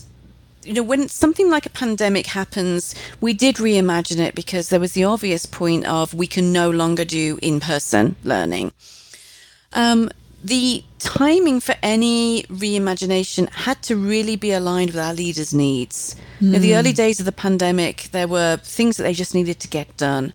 you 0.63 0.73
know, 0.73 0.83
when 0.83 1.07
something 1.07 1.49
like 1.49 1.65
a 1.65 1.69
pandemic 1.69 2.27
happens, 2.27 2.93
we 3.21 3.33
did 3.33 3.55
reimagine 3.55 4.19
it 4.19 4.35
because 4.35 4.69
there 4.69 4.79
was 4.79 4.93
the 4.93 5.03
obvious 5.03 5.45
point 5.45 5.85
of 5.85 6.13
we 6.13 6.27
can 6.27 6.51
no 6.51 6.69
longer 6.69 7.05
do 7.05 7.39
in 7.41 7.59
person 7.59 8.15
learning. 8.23 8.71
Um, 9.73 10.09
the 10.43 10.83
timing 10.99 11.59
for 11.59 11.75
any 11.83 12.43
reimagination 12.43 13.49
had 13.49 13.81
to 13.83 13.95
really 13.95 14.35
be 14.35 14.51
aligned 14.51 14.91
with 14.91 14.99
our 14.99 15.13
leaders' 15.13 15.53
needs. 15.53 16.15
Mm. 16.39 16.55
In 16.55 16.61
the 16.61 16.75
early 16.75 16.93
days 16.93 17.19
of 17.19 17.25
the 17.25 17.31
pandemic, 17.31 18.09
there 18.11 18.27
were 18.27 18.57
things 18.57 18.97
that 18.97 19.03
they 19.03 19.13
just 19.13 19.35
needed 19.35 19.59
to 19.59 19.67
get 19.67 19.95
done. 19.97 20.33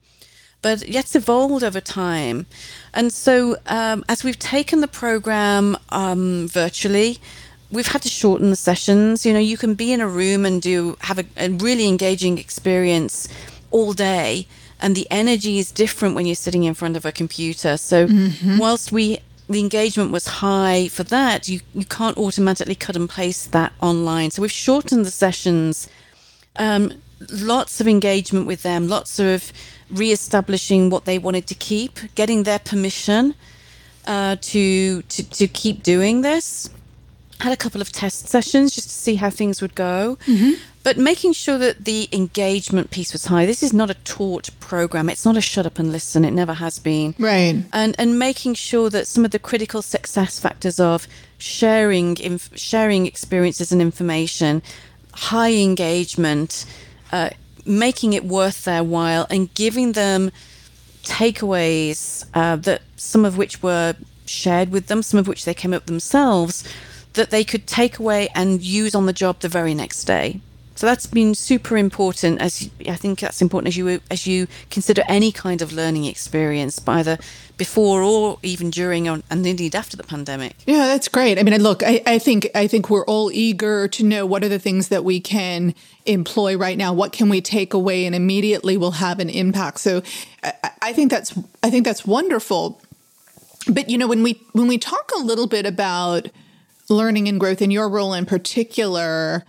But 0.63 0.83
it's 0.89 1.15
evolved 1.15 1.63
over 1.63 1.81
time. 1.81 2.47
And 2.95 3.13
so, 3.13 3.57
um, 3.67 4.05
as 4.09 4.25
we've 4.25 4.39
taken 4.39 4.81
the 4.81 4.89
program 4.89 5.77
um, 5.91 6.49
virtually, 6.49 7.19
we've 7.75 7.89
had 7.89 8.03
to 8.03 8.09
shorten 8.09 8.51
the 8.51 8.57
sessions. 8.57 9.27
You 9.27 9.33
know, 9.33 9.39
you 9.39 9.59
can 9.59 9.75
be 9.75 9.93
in 9.93 10.01
a 10.01 10.09
room 10.09 10.47
and 10.47 10.63
do 10.63 10.97
have 11.01 11.19
a, 11.19 11.25
a 11.37 11.51
really 11.51 11.87
engaging 11.89 12.39
experience 12.39 13.29
all 13.71 13.93
day, 13.93 14.47
and 14.81 14.97
the 14.97 15.07
energy 15.11 15.59
is 15.59 15.71
different 15.71 16.15
when 16.15 16.25
you're 16.27 16.37
sitting 16.37 16.65
in 16.65 16.75
front 16.75 16.97
of 16.97 17.05
a 17.05 17.13
computer. 17.13 17.77
So, 17.77 18.07
mm-hmm. 18.07 18.59
whilst 18.59 18.93
we 18.93 19.19
the 19.47 19.61
engagement 19.61 20.11
was 20.11 20.27
high 20.27 20.89
for 20.89 21.03
that, 21.05 21.49
you 21.49 21.61
you 21.75 21.85
can't 21.85 22.17
automatically 22.17 22.77
cut 22.77 22.97
and 22.97 23.11
paste 23.11 23.53
that 23.53 23.73
online. 23.81 24.31
So 24.31 24.41
we've 24.43 24.51
shortened 24.51 25.05
the 25.05 25.11
sessions. 25.11 25.89
Um, 26.57 26.93
lots 27.31 27.81
of 27.81 27.89
engagement 27.89 28.47
with 28.47 28.63
them, 28.63 28.87
lots 28.87 29.19
of 29.19 29.53
re-establishing 29.91 30.89
what 30.89 31.05
they 31.05 31.19
wanted 31.19 31.47
to 31.49 31.55
keep, 31.55 31.99
getting 32.15 32.45
their 32.45 32.59
permission 32.59 33.35
uh, 34.07 34.37
to, 34.41 35.03
to 35.03 35.31
to 35.31 35.49
keep 35.49 35.83
doing 35.83 36.21
this 36.21 36.71
had 37.41 37.53
a 37.53 37.57
couple 37.57 37.81
of 37.81 37.93
test 37.93 38.29
sessions 38.29 38.75
just 38.75 38.89
to 38.89 38.95
see 38.95 39.17
how 39.17 39.31
things 39.31 39.61
would 39.61 39.75
go. 39.75 40.19
Mm-hmm. 40.27 40.53
But 40.83 40.99
making 40.99 41.33
sure 41.33 41.57
that 41.59 41.87
the 41.87 42.09
engagement 42.13 42.91
piece 42.91 43.15
was 43.15 43.25
high. 43.27 43.47
This 43.47 43.63
is 43.63 43.73
not 43.73 43.91
a 43.91 43.95
taught 43.95 44.51
program. 44.61 45.09
It's 45.09 45.25
not 45.25 45.37
a 45.37 45.41
shut 45.41 45.65
up 45.65 45.79
and 45.79 45.91
listen. 45.91 46.27
It 46.27 46.33
never 46.33 46.53
has 46.53 46.79
been. 46.79 47.15
Right. 47.19 47.65
And 47.73 47.97
and 47.99 48.19
making 48.19 48.55
sure 48.55 48.91
that 48.91 49.07
some 49.07 49.25
of 49.25 49.31
the 49.31 49.39
critical 49.39 49.81
success 49.81 50.39
factors 50.39 50.79
of 50.79 51.09
sharing 51.39 52.19
inf- 52.19 52.51
sharing 52.55 53.07
experiences 53.07 53.73
and 53.73 53.81
information, 53.81 54.63
high 55.15 55.55
engagement, 55.55 56.67
uh, 57.13 57.31
making 57.65 58.13
it 58.13 58.25
worth 58.25 58.65
their 58.65 58.85
while, 58.85 59.27
and 59.31 59.53
giving 59.55 59.93
them 59.93 60.31
takeaways 61.03 62.27
uh, 62.35 62.57
that 62.57 62.83
some 62.97 63.25
of 63.25 63.39
which 63.39 63.63
were 63.63 63.95
shared 64.27 64.71
with 64.71 64.89
them, 64.89 65.03
some 65.03 65.19
of 65.19 65.27
which 65.27 65.47
they 65.47 65.55
came 65.55 65.73
up 65.73 65.87
themselves 65.87 66.63
that 67.15 67.31
they 67.31 67.45
could 67.45 67.67
take 67.67 67.99
away 67.99 68.29
and 68.35 68.63
use 68.63 68.95
on 68.95 69.07
the 69.07 69.13
job 69.13 69.41
the 69.41 69.49
very 69.49 69.75
next 69.75 70.05
day. 70.05 70.41
So 70.77 70.87
that's 70.87 71.07
been 71.07 71.35
super 71.35 71.77
important. 71.77 72.41
As 72.41 72.69
I 72.89 72.97
think 72.97 73.21
that's 73.21 73.41
important 73.41 73.69
as 73.69 73.77
you 73.77 74.01
as 74.11 74.27
you 74.27 74.49
consider 74.71 75.03
any 75.09 75.31
kind 75.31 75.63
of 75.63 75.73
learning 75.73 76.05
experience, 76.05 76.81
either 76.87 77.17
before 77.57 78.03
or 78.03 78.39
even 78.43 78.71
during 78.71 79.07
and 79.07 79.23
indeed 79.31 79.77
after 79.77 79.97
the 79.97 80.03
pandemic. 80.03 80.57
Yeah, 80.67 80.87
that's 80.87 81.07
great. 81.07 81.39
I 81.39 81.45
mean, 81.45 81.63
look, 81.63 81.85
I, 81.85 82.03
I 82.07 82.19
think 82.19 82.51
I 82.57 82.67
think 82.67 82.91
we're 82.91 83.05
all 83.07 83.31
eager 83.31 83.87
to 83.87 84.05
know 84.05 84.27
what 84.27 84.43
are 84.43 84.49
the 84.49 84.59
things 84.59 84.89
that 84.89 85.05
we 85.05 85.21
can 85.21 85.75
employ 86.07 86.57
right 86.57 86.77
now. 86.77 86.93
What 86.93 87.13
can 87.13 87.29
we 87.29 87.41
take 87.41 87.73
away 87.73 88.05
and 88.05 88.15
immediately 88.15 88.77
will 88.77 88.93
have 88.93 89.21
an 89.21 89.31
impact. 89.31 89.79
So, 89.79 90.03
I, 90.43 90.71
I 90.83 90.93
think 90.93 91.11
that's 91.11 91.39
I 91.63 91.71
think 91.71 91.85
that's 91.85 92.05
wonderful. 92.05 92.83
But 93.69 93.89
you 93.89 93.97
know, 93.97 94.09
when 94.09 94.25
we 94.25 94.41
when 94.53 94.67
we 94.67 94.79
talk 94.79 95.13
a 95.17 95.21
little 95.21 95.47
bit 95.47 95.67
about 95.67 96.29
learning 96.89 97.29
and 97.29 97.41
growth 97.41 97.63
in 97.63 97.71
your 97.71 97.89
role 97.89 98.15
in 98.15 98.27
particular, 98.27 99.45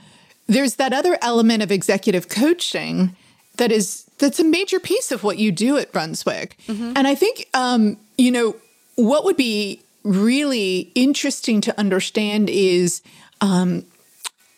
there's 0.48 0.76
that 0.76 0.94
other 0.94 1.18
element 1.22 1.64
of 1.64 1.72
executive 1.72 2.30
coaching 2.30 3.16
that 3.58 3.72
is 3.72 4.04
that's 4.18 4.40
a 4.40 4.44
major 4.44 4.80
piece 4.80 5.12
of 5.12 5.24
what 5.24 5.38
you 5.38 5.52
do 5.52 5.78
at 5.78 5.92
Brunswick. 5.92 6.58
Mm-hmm. 6.68 6.94
And 6.96 7.08
I 7.08 7.16
think 7.16 7.48
um, 7.54 7.98
you 8.18 8.32
know 8.32 8.56
what 8.96 9.26
would 9.26 9.38
be 9.38 9.82
really 10.04 10.92
interesting 10.96 11.62
to 11.62 11.78
understand 11.80 12.50
is 12.50 13.02
um, 13.42 13.86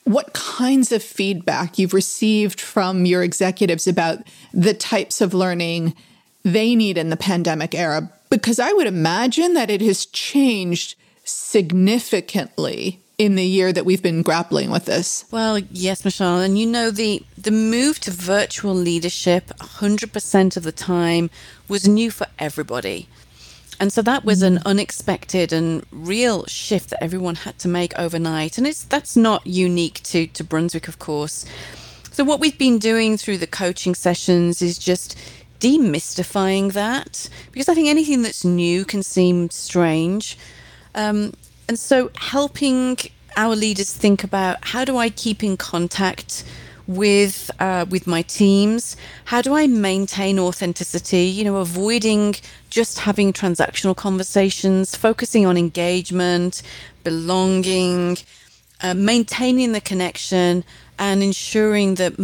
what 0.04 0.34
kinds 0.34 0.92
of 0.92 1.02
feedback 1.02 1.80
you've 1.80 1.94
received 1.94 2.62
from 2.62 3.06
your 3.06 3.24
executives 3.24 3.88
about 3.88 4.20
the 4.54 4.74
types 4.74 5.22
of 5.22 5.34
learning 5.34 5.96
they 6.44 6.76
need 6.76 6.98
in 6.98 7.10
the 7.10 7.18
pandemic 7.18 7.74
era 7.74 8.12
because 8.30 8.60
I 8.60 8.72
would 8.74 8.88
imagine 8.88 9.54
that 9.54 9.70
it 9.70 9.82
has 9.82 10.06
changed 10.06 10.96
significantly 11.28 13.02
in 13.18 13.36
the 13.36 13.46
year 13.46 13.74
that 13.74 13.86
we've 13.86 14.04
been 14.04 14.22
grappling 14.22 14.70
with 14.70 14.86
this. 14.86 15.26
Well, 15.32 15.58
yes, 15.58 16.06
Michelle, 16.06 16.40
and 16.40 16.58
you 16.58 16.66
know 16.66 16.92
the 16.92 17.24
the 17.38 17.52
move 17.52 18.00
to 18.02 18.12
virtual 18.12 18.76
leadership 18.76 19.48
100% 19.60 20.58
of 20.58 20.64
the 20.64 20.72
time 20.72 21.30
was 21.68 21.88
new 21.88 22.12
for 22.12 22.28
everybody. 22.38 23.08
And 23.80 23.94
so 23.94 24.02
that 24.04 24.26
was 24.26 24.42
an 24.42 24.58
mm. 24.58 24.66
unexpected 24.66 25.54
and 25.54 25.86
real 25.92 26.46
shift 26.46 26.90
that 26.90 27.04
everyone 27.04 27.36
had 27.36 27.60
to 27.60 27.68
make 27.68 27.98
overnight. 27.98 28.58
And 28.58 28.66
it's 28.68 28.84
that's 28.84 29.16
not 29.16 29.46
unique 29.46 30.02
to 30.04 30.28
to 30.28 30.44
Brunswick, 30.44 30.88
of 30.88 31.00
course. 31.00 31.46
So 32.12 32.24
what 32.24 32.40
we've 32.40 32.58
been 32.58 32.80
doing 32.80 33.18
through 33.18 33.38
the 33.38 33.48
coaching 33.48 33.94
sessions 33.94 34.62
is 34.62 34.78
just 34.80 35.18
demystifying 35.60 36.74
that 36.74 37.30
because 37.52 37.68
I 37.68 37.74
think 37.74 37.88
anything 37.88 38.22
that's 38.22 38.46
new 38.46 38.86
can 38.86 39.04
seem 39.04 39.50
strange. 39.50 40.38
Um, 40.98 41.34
and 41.70 41.80
so 41.80 42.12
helping 42.16 42.98
our 43.38 43.56
leaders 43.56 43.94
think 43.94 44.24
about 44.24 44.58
how 44.62 44.84
do 44.84 44.98
I 44.98 45.10
keep 45.10 45.44
in 45.44 45.56
contact 45.56 46.44
with 46.88 47.52
uh, 47.60 47.86
with 47.88 48.08
my 48.08 48.24
teams? 48.24 48.98
How 49.26 49.42
do 49.42 49.54
I 49.54 49.68
maintain 49.68 50.40
authenticity? 50.40 51.26
You 51.26 51.44
know, 51.44 51.58
avoiding 51.58 52.36
just 52.70 53.00
having 53.00 53.32
transactional 53.32 53.96
conversations, 53.96 54.96
focusing 54.96 55.46
on 55.46 55.56
engagement, 55.56 56.64
belonging, 57.04 58.18
uh, 58.82 58.96
maintaining 58.96 59.74
the 59.74 59.82
connection, 59.82 60.64
and 61.00 61.22
ensuring 61.22 61.96
that 61.96 62.18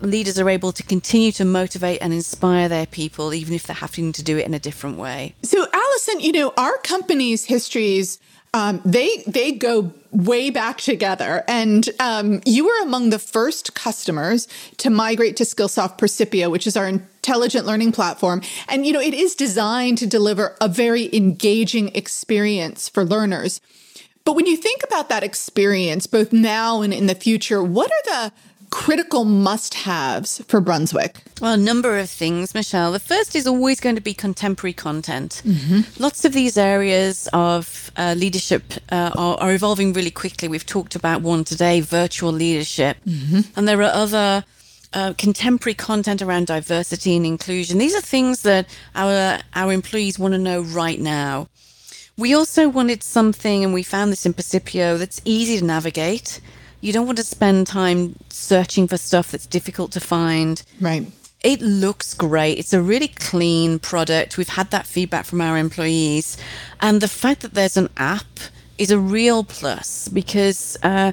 leaders 0.00 0.38
are 0.38 0.48
able 0.48 0.72
to 0.72 0.82
continue 0.82 1.32
to 1.32 1.44
motivate 1.44 2.00
and 2.02 2.12
inspire 2.12 2.68
their 2.68 2.86
people, 2.86 3.32
even 3.34 3.54
if 3.54 3.66
they're 3.66 3.76
having 3.76 4.12
to 4.12 4.22
do 4.22 4.38
it 4.38 4.46
in 4.46 4.54
a 4.54 4.58
different 4.58 4.98
way. 4.98 5.34
So, 5.42 5.66
Alison, 5.72 6.20
you 6.20 6.32
know, 6.32 6.52
our 6.56 6.78
company's 6.78 7.44
histories. 7.44 8.18
Um, 8.54 8.80
they 8.82 9.22
they 9.26 9.52
go 9.52 9.92
way 10.10 10.48
back 10.48 10.78
together, 10.78 11.44
and 11.46 11.86
um, 12.00 12.40
you 12.46 12.64
were 12.64 12.82
among 12.82 13.10
the 13.10 13.18
first 13.18 13.74
customers 13.74 14.48
to 14.78 14.88
migrate 14.88 15.36
to 15.36 15.44
Skillsoft 15.44 15.98
Percipio, 15.98 16.50
which 16.50 16.66
is 16.66 16.74
our 16.74 16.88
intelligent 16.88 17.66
learning 17.66 17.92
platform. 17.92 18.40
And 18.66 18.86
you 18.86 18.94
know, 18.94 19.00
it 19.00 19.12
is 19.12 19.34
designed 19.34 19.98
to 19.98 20.06
deliver 20.06 20.56
a 20.62 20.68
very 20.68 21.14
engaging 21.14 21.94
experience 21.94 22.88
for 22.88 23.04
learners. 23.04 23.60
But 24.28 24.36
when 24.36 24.44
you 24.44 24.58
think 24.58 24.82
about 24.84 25.08
that 25.08 25.24
experience, 25.24 26.06
both 26.06 26.34
now 26.34 26.82
and 26.82 26.92
in 26.92 27.06
the 27.06 27.14
future, 27.14 27.62
what 27.62 27.90
are 27.90 28.26
the 28.26 28.32
critical 28.68 29.24
must 29.24 29.72
haves 29.72 30.42
for 30.46 30.60
Brunswick? 30.60 31.22
Well, 31.40 31.54
a 31.54 31.56
number 31.56 31.98
of 31.98 32.10
things, 32.10 32.54
Michelle. 32.54 32.92
The 32.92 33.00
first 33.00 33.34
is 33.34 33.46
always 33.46 33.80
going 33.80 33.94
to 33.94 34.02
be 34.02 34.12
contemporary 34.12 34.74
content. 34.74 35.40
Mm-hmm. 35.46 36.02
Lots 36.02 36.26
of 36.26 36.34
these 36.34 36.58
areas 36.58 37.26
of 37.32 37.90
uh, 37.96 38.16
leadership 38.18 38.64
uh, 38.92 39.12
are, 39.16 39.38
are, 39.38 39.54
evolving 39.54 39.94
really 39.94 40.10
quickly. 40.10 40.46
We've 40.46 40.66
talked 40.66 40.94
about 40.94 41.22
one 41.22 41.42
today 41.42 41.80
virtual 41.80 42.30
leadership. 42.30 42.98
Mm-hmm. 43.06 43.40
And 43.56 43.66
there 43.66 43.80
are 43.80 43.94
other. 43.94 44.44
Uh, 44.94 45.12
contemporary 45.18 45.74
content 45.74 46.22
around 46.22 46.46
diversity 46.46 47.14
and 47.14 47.26
inclusion. 47.26 47.76
These 47.76 47.94
are 47.94 48.00
things 48.00 48.40
that 48.44 48.66
our 48.94 49.38
our 49.54 49.70
employees 49.70 50.18
want 50.18 50.32
to 50.32 50.38
know 50.38 50.62
right 50.62 50.98
now. 50.98 51.48
We 52.18 52.34
also 52.34 52.68
wanted 52.68 53.04
something, 53.04 53.62
and 53.62 53.72
we 53.72 53.84
found 53.84 54.10
this 54.10 54.26
in 54.26 54.34
Percipio, 54.34 54.98
that's 54.98 55.22
easy 55.24 55.56
to 55.58 55.64
navigate, 55.64 56.40
You 56.80 56.92
don't 56.92 57.06
want 57.06 57.18
to 57.18 57.24
spend 57.24 57.66
time 57.66 58.16
searching 58.28 58.86
for 58.86 58.96
stuff 58.96 59.32
that's 59.32 59.46
difficult 59.46 59.90
to 59.92 60.00
find. 60.00 60.62
Right. 60.80 61.06
It 61.42 61.60
looks 61.60 62.14
great. 62.14 62.58
It's 62.58 62.72
a 62.72 62.82
really 62.82 63.08
clean 63.08 63.78
product. 63.78 64.36
We've 64.36 64.48
had 64.48 64.70
that 64.70 64.86
feedback 64.86 65.24
from 65.24 65.40
our 65.40 65.56
employees. 65.56 66.36
And 66.80 67.00
the 67.00 67.08
fact 67.08 67.42
that 67.42 67.54
there's 67.54 67.76
an 67.76 67.88
app 67.96 68.26
is 68.78 68.90
a 68.90 68.98
real 68.98 69.42
plus 69.44 70.08
because 70.08 70.76
uh, 70.82 71.12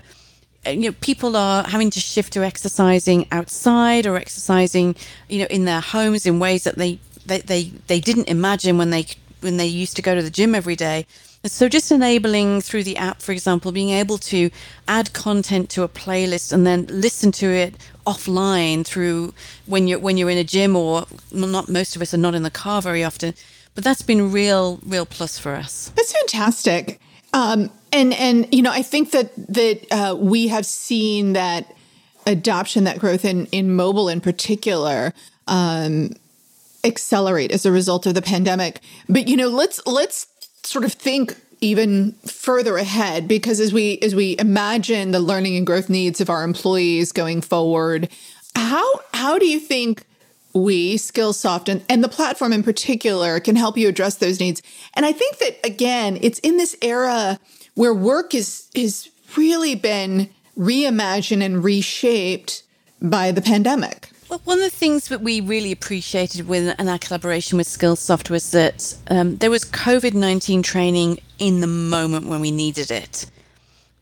you 0.68 0.90
know 0.90 0.96
people 1.02 1.36
are 1.36 1.64
having 1.64 1.90
to 1.92 2.00
shift 2.00 2.34
to 2.34 2.44
exercising 2.44 3.28
outside 3.32 4.06
or 4.06 4.16
exercising 4.18 4.96
you 5.30 5.40
know 5.40 5.48
in 5.50 5.66
their 5.66 5.82
homes 5.82 6.26
in 6.26 6.40
ways 6.40 6.64
that 6.64 6.76
they 6.76 7.00
they, 7.26 7.40
they, 7.40 7.64
they 7.88 8.00
didn't 8.00 8.30
imagine 8.30 8.78
when 8.78 8.92
they 8.92 9.06
when 9.46 9.56
they 9.56 9.66
used 9.66 9.96
to 9.96 10.02
go 10.02 10.14
to 10.14 10.22
the 10.22 10.30
gym 10.30 10.54
every 10.54 10.75
day 10.75 11.06
so 11.48 11.70
just 11.70 11.92
enabling 11.92 12.62
through 12.62 12.84
the 12.84 12.98
app, 12.98 13.22
for 13.22 13.32
example, 13.32 13.72
being 13.72 13.92
able 13.92 14.18
to 14.18 14.50
add 14.88 15.14
content 15.14 15.70
to 15.72 15.84
a 15.84 15.90
playlist 15.90 16.52
and 16.52 16.66
then 16.66 16.88
listen 16.88 17.32
to 17.34 17.48
it 17.48 17.75
offline 18.08 18.86
through 18.86 19.34
when 19.66 19.88
you're 19.88 20.00
when 20.00 20.18
you're 20.18 20.30
in 20.30 20.38
a 20.38 20.44
gym 20.44 20.75
or 20.75 21.06
not 21.32 21.70
most 21.70 21.96
of 21.96 22.02
us 22.02 22.14
are 22.14 22.18
not 22.18 22.36
in 22.36 22.44
the 22.44 22.52
car 22.52 22.82
very 22.82 23.04
often. 23.04 23.34
But 23.75 23.84
that's 23.84 24.02
been 24.02 24.32
real, 24.32 24.80
real 24.86 25.06
plus 25.06 25.38
for 25.38 25.54
us. 25.54 25.92
That's 25.96 26.14
fantastic. 26.14 27.00
Um, 27.34 27.70
and 27.92 28.14
and 28.14 28.48
you 28.54 28.62
know, 28.62 28.72
I 28.72 28.82
think 28.82 29.12
that 29.12 29.32
that 29.54 29.86
uh, 29.92 30.16
we 30.16 30.48
have 30.48 30.66
seen 30.66 31.34
that 31.34 31.75
adoption, 32.25 32.86
that 32.86 32.98
growth 32.98 33.25
in 33.25 33.46
in 33.48 33.75
mobile 33.75 34.10
in 34.10 34.22
particular. 34.22 35.14
Um, 35.48 36.12
accelerate 36.86 37.51
as 37.51 37.65
a 37.65 37.72
result 37.72 38.06
of 38.06 38.13
the 38.13 38.22
pandemic. 38.22 38.80
But 39.10 39.27
you 39.27 39.36
know 39.36 39.50
let's 39.50 39.86
let's 39.86 40.27
sort 40.63 40.86
of 40.86 40.94
think 40.94 41.36
even 41.62 42.13
further 42.25 42.77
ahead 42.77 43.27
because 43.27 43.60
as 43.60 43.74
we 43.74 43.98
as 44.00 44.13
we 44.13 44.38
imagine 44.39 45.12
the 45.12 45.20
learning 45.20 45.56
and 45.56 45.65
growth 45.65 45.89
needs 45.89 46.22
of 46.22 46.30
our 46.30 46.44
employees 46.44 47.12
going 47.12 47.42
forward 47.42 48.10
how 48.56 48.86
how 49.13 49.38
do 49.38 49.46
you 49.46 49.60
think 49.60 50.04
we 50.54 50.96
skillsoft 50.96 51.68
and, 51.68 51.84
and 51.89 52.04
the 52.04 52.10
platform 52.10 52.54
in 52.54 52.63
particular 52.63 53.39
can 53.39 53.56
help 53.56 53.77
you 53.77 53.89
address 53.89 54.15
those 54.15 54.39
needs? 54.39 54.62
And 54.94 55.06
i 55.06 55.12
think 55.12 55.38
that 55.39 55.60
again 55.65 56.18
it's 56.22 56.39
in 56.39 56.58
this 56.58 56.75
era 56.82 57.39
where 57.75 57.94
work 57.94 58.34
is 58.34 58.70
is 58.74 59.10
really 59.38 59.75
been 59.75 60.30
reimagined 60.58 61.44
and 61.44 61.63
reshaped 61.63 62.63
by 63.01 63.32
the 63.32 63.42
pandemic 63.42 64.10
well, 64.29 64.41
one 64.44 64.58
of 64.58 64.63
the 64.63 64.70
things 64.70 65.08
that 65.10 65.22
we 65.22 65.39
really 65.39 65.72
appreciated 65.72 66.48
with 66.48 66.74
and 66.79 66.89
our 66.89 66.98
collaboration 66.98 67.58
with 67.58 67.67
Skillsoft 67.67 68.29
was 68.29 68.51
that 68.51 68.96
um, 69.08 69.38
there 69.38 69.51
was 69.51 69.63
COVID 69.65 70.13
19 70.13 70.63
training 70.63 71.20
in 71.38 71.62
the 71.62 71.67
moment 71.67 72.27
when 72.27 72.41
we 72.41 72.51
needed 72.51 72.89
it. 72.89 73.27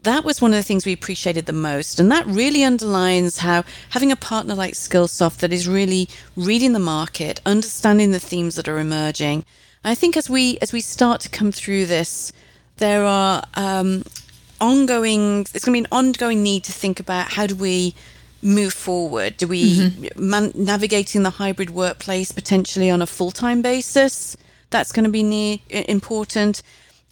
That 0.03 0.23
was 0.23 0.41
one 0.41 0.51
of 0.51 0.57
the 0.57 0.63
things 0.63 0.85
we 0.85 0.93
appreciated 0.93 1.45
the 1.45 1.53
most. 1.53 1.99
And 1.99 2.11
that 2.11 2.25
really 2.25 2.63
underlines 2.63 3.37
how 3.37 3.63
having 3.89 4.11
a 4.11 4.17
partner 4.17 4.53
like 4.55 4.73
Skillsoft 4.73 5.37
that 5.37 5.53
is 5.53 5.67
really 5.67 6.09
reading 6.35 6.73
the 6.73 6.79
market, 6.79 7.41
understanding 7.45 8.11
the 8.11 8.19
themes 8.19 8.55
that 8.55 8.67
are 8.67 8.79
emerging. 8.79 9.45
I 9.83 9.95
think 9.95 10.15
as 10.15 10.29
we 10.29 10.57
as 10.61 10.71
we 10.71 10.81
start 10.81 11.19
to 11.21 11.29
come 11.29 11.51
through 11.51 11.85
this, 11.85 12.31
there 12.77 13.03
are 13.03 13.43
um, 13.55 14.03
ongoing. 14.61 15.41
It's 15.53 15.65
going 15.65 15.83
to 15.83 15.89
be 15.89 15.95
an 15.95 16.05
ongoing 16.05 16.43
need 16.43 16.63
to 16.65 16.71
think 16.71 16.99
about 16.99 17.33
how 17.33 17.47
do 17.47 17.55
we 17.55 17.93
move 18.43 18.73
forward? 18.73 19.37
Do 19.37 19.47
we 19.47 19.77
mm-hmm. 19.77 20.29
man- 20.29 20.51
navigating 20.55 21.23
the 21.23 21.31
hybrid 21.31 21.69
workplace 21.69 22.31
potentially 22.31 22.89
on 22.89 23.01
a 23.01 23.07
full 23.07 23.31
time 23.31 23.61
basis? 23.61 24.37
That's 24.69 24.91
going 24.91 25.05
to 25.05 25.11
be 25.11 25.23
near, 25.23 25.59
important. 25.69 26.63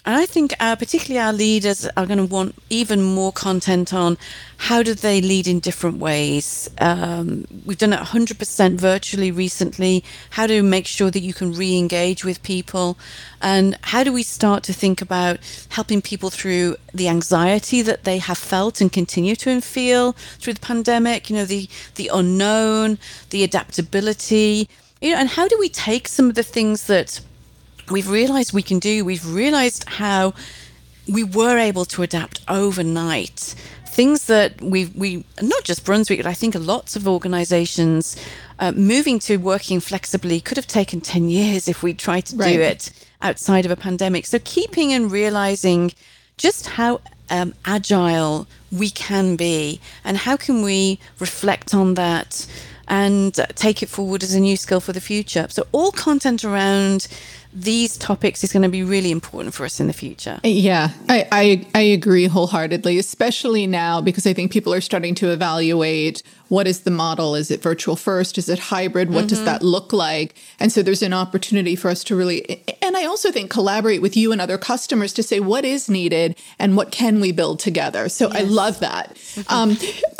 And 0.03 0.15
I 0.15 0.25
think 0.25 0.55
uh, 0.59 0.75
particularly 0.75 1.19
our 1.19 1.31
leaders 1.31 1.87
are 1.95 2.07
going 2.07 2.17
to 2.17 2.25
want 2.25 2.55
even 2.71 3.03
more 3.03 3.31
content 3.31 3.93
on 3.93 4.17
how 4.57 4.81
do 4.81 4.95
they 4.95 5.21
lead 5.21 5.47
in 5.47 5.59
different 5.59 5.99
ways. 5.99 6.69
Um, 6.79 7.45
we've 7.65 7.77
done 7.77 7.93
it 7.93 7.99
100% 7.99 8.79
virtually 8.79 9.31
recently. 9.31 10.03
How 10.31 10.47
do 10.47 10.55
we 10.55 10.67
make 10.67 10.87
sure 10.87 11.11
that 11.11 11.19
you 11.19 11.35
can 11.35 11.53
re-engage 11.53 12.25
with 12.25 12.41
people? 12.41 12.97
And 13.43 13.77
how 13.83 14.03
do 14.03 14.11
we 14.11 14.23
start 14.23 14.63
to 14.63 14.73
think 14.73 15.03
about 15.03 15.37
helping 15.69 16.01
people 16.01 16.31
through 16.31 16.77
the 16.95 17.07
anxiety 17.07 17.83
that 17.83 18.03
they 18.03 18.17
have 18.17 18.39
felt 18.39 18.81
and 18.81 18.91
continue 18.91 19.35
to 19.35 19.61
feel 19.61 20.13
through 20.39 20.53
the 20.53 20.61
pandemic? 20.61 21.29
You 21.29 21.35
know, 21.35 21.45
the, 21.45 21.69
the 21.93 22.09
unknown, 22.11 22.97
the 23.29 23.43
adaptability, 23.43 24.67
you 24.99 25.11
know, 25.11 25.17
and 25.17 25.29
how 25.29 25.47
do 25.47 25.57
we 25.59 25.69
take 25.69 26.07
some 26.07 26.27
of 26.27 26.35
the 26.35 26.43
things 26.43 26.87
that 26.87 27.21
we've 27.89 28.09
realized 28.09 28.53
we 28.53 28.63
can 28.63 28.79
do. 28.79 29.05
We've 29.05 29.25
realized 29.25 29.87
how 29.87 30.33
we 31.07 31.23
were 31.23 31.57
able 31.57 31.85
to 31.85 32.03
adapt 32.03 32.41
overnight. 32.47 33.55
Things 33.87 34.25
that 34.25 34.61
we 34.61 34.85
we 34.95 35.25
not 35.41 35.63
just 35.63 35.83
Brunswick, 35.83 36.19
but 36.19 36.25
I 36.25 36.33
think 36.33 36.55
lots 36.55 36.95
of 36.95 37.07
organisations 37.07 38.15
uh, 38.59 38.71
moving 38.71 39.19
to 39.19 39.37
working 39.37 39.81
flexibly 39.81 40.39
could 40.39 40.57
have 40.57 40.67
taken 40.67 41.01
ten 41.01 41.29
years 41.29 41.67
if 41.67 41.83
we 41.83 41.93
tried 41.93 42.25
to 42.27 42.37
right. 42.37 42.53
do 42.53 42.61
it 42.61 42.91
outside 43.21 43.65
of 43.65 43.71
a 43.71 43.75
pandemic. 43.75 44.25
So 44.25 44.39
keeping 44.39 44.93
and 44.93 45.11
realising 45.11 45.91
just 46.37 46.67
how 46.67 47.01
um, 47.29 47.53
agile 47.65 48.47
we 48.71 48.89
can 48.89 49.35
be, 49.35 49.81
and 50.05 50.17
how 50.17 50.37
can 50.37 50.63
we 50.63 50.99
reflect 51.19 51.73
on 51.73 51.95
that 51.95 52.47
and 52.87 53.33
take 53.55 53.83
it 53.83 53.89
forward 53.89 54.23
as 54.23 54.33
a 54.33 54.39
new 54.39 54.57
skill 54.57 54.79
for 54.79 54.91
the 54.93 55.01
future. 55.01 55.47
So 55.49 55.65
all 55.71 55.91
content 55.91 56.43
around 56.43 57.07
these 57.53 57.97
topics 57.97 58.43
is 58.43 58.53
going 58.53 58.63
to 58.63 58.69
be 58.69 58.83
really 58.83 59.11
important 59.11 59.53
for 59.53 59.65
us 59.65 59.79
in 59.79 59.87
the 59.87 59.93
future. 59.93 60.39
Yeah, 60.43 60.91
I, 61.09 61.27
I, 61.31 61.67
I 61.75 61.81
agree 61.81 62.25
wholeheartedly, 62.25 62.97
especially 62.97 63.67
now 63.67 64.01
because 64.01 64.25
I 64.25 64.33
think 64.33 64.51
people 64.51 64.73
are 64.73 64.81
starting 64.81 65.15
to 65.15 65.31
evaluate 65.31 66.23
what 66.51 66.67
is 66.67 66.81
the 66.81 66.91
model? 66.91 67.33
Is 67.33 67.49
it 67.49 67.61
virtual 67.61 67.95
first? 67.95 68.37
Is 68.37 68.49
it 68.49 68.59
hybrid? 68.59 69.09
What 69.09 69.19
mm-hmm. 69.19 69.27
does 69.27 69.45
that 69.45 69.63
look 69.63 69.93
like? 69.93 70.35
And 70.59 70.69
so 70.69 70.83
there's 70.83 71.01
an 71.01 71.13
opportunity 71.13 71.77
for 71.77 71.89
us 71.89 72.03
to 72.03 72.15
really, 72.15 72.61
and 72.81 72.97
I 72.97 73.05
also 73.05 73.31
think 73.31 73.49
collaborate 73.49 74.01
with 74.01 74.17
you 74.17 74.33
and 74.33 74.41
other 74.41 74.57
customers 74.57 75.13
to 75.13 75.23
say 75.23 75.39
what 75.39 75.63
is 75.63 75.89
needed 75.89 76.35
and 76.59 76.75
what 76.75 76.91
can 76.91 77.21
we 77.21 77.31
build 77.31 77.59
together. 77.59 78.09
So 78.09 78.27
yes. 78.27 78.35
I 78.35 78.41
love 78.41 78.81
that. 78.81 79.15
Mm-hmm. 79.15 79.53
Um, 79.53 79.77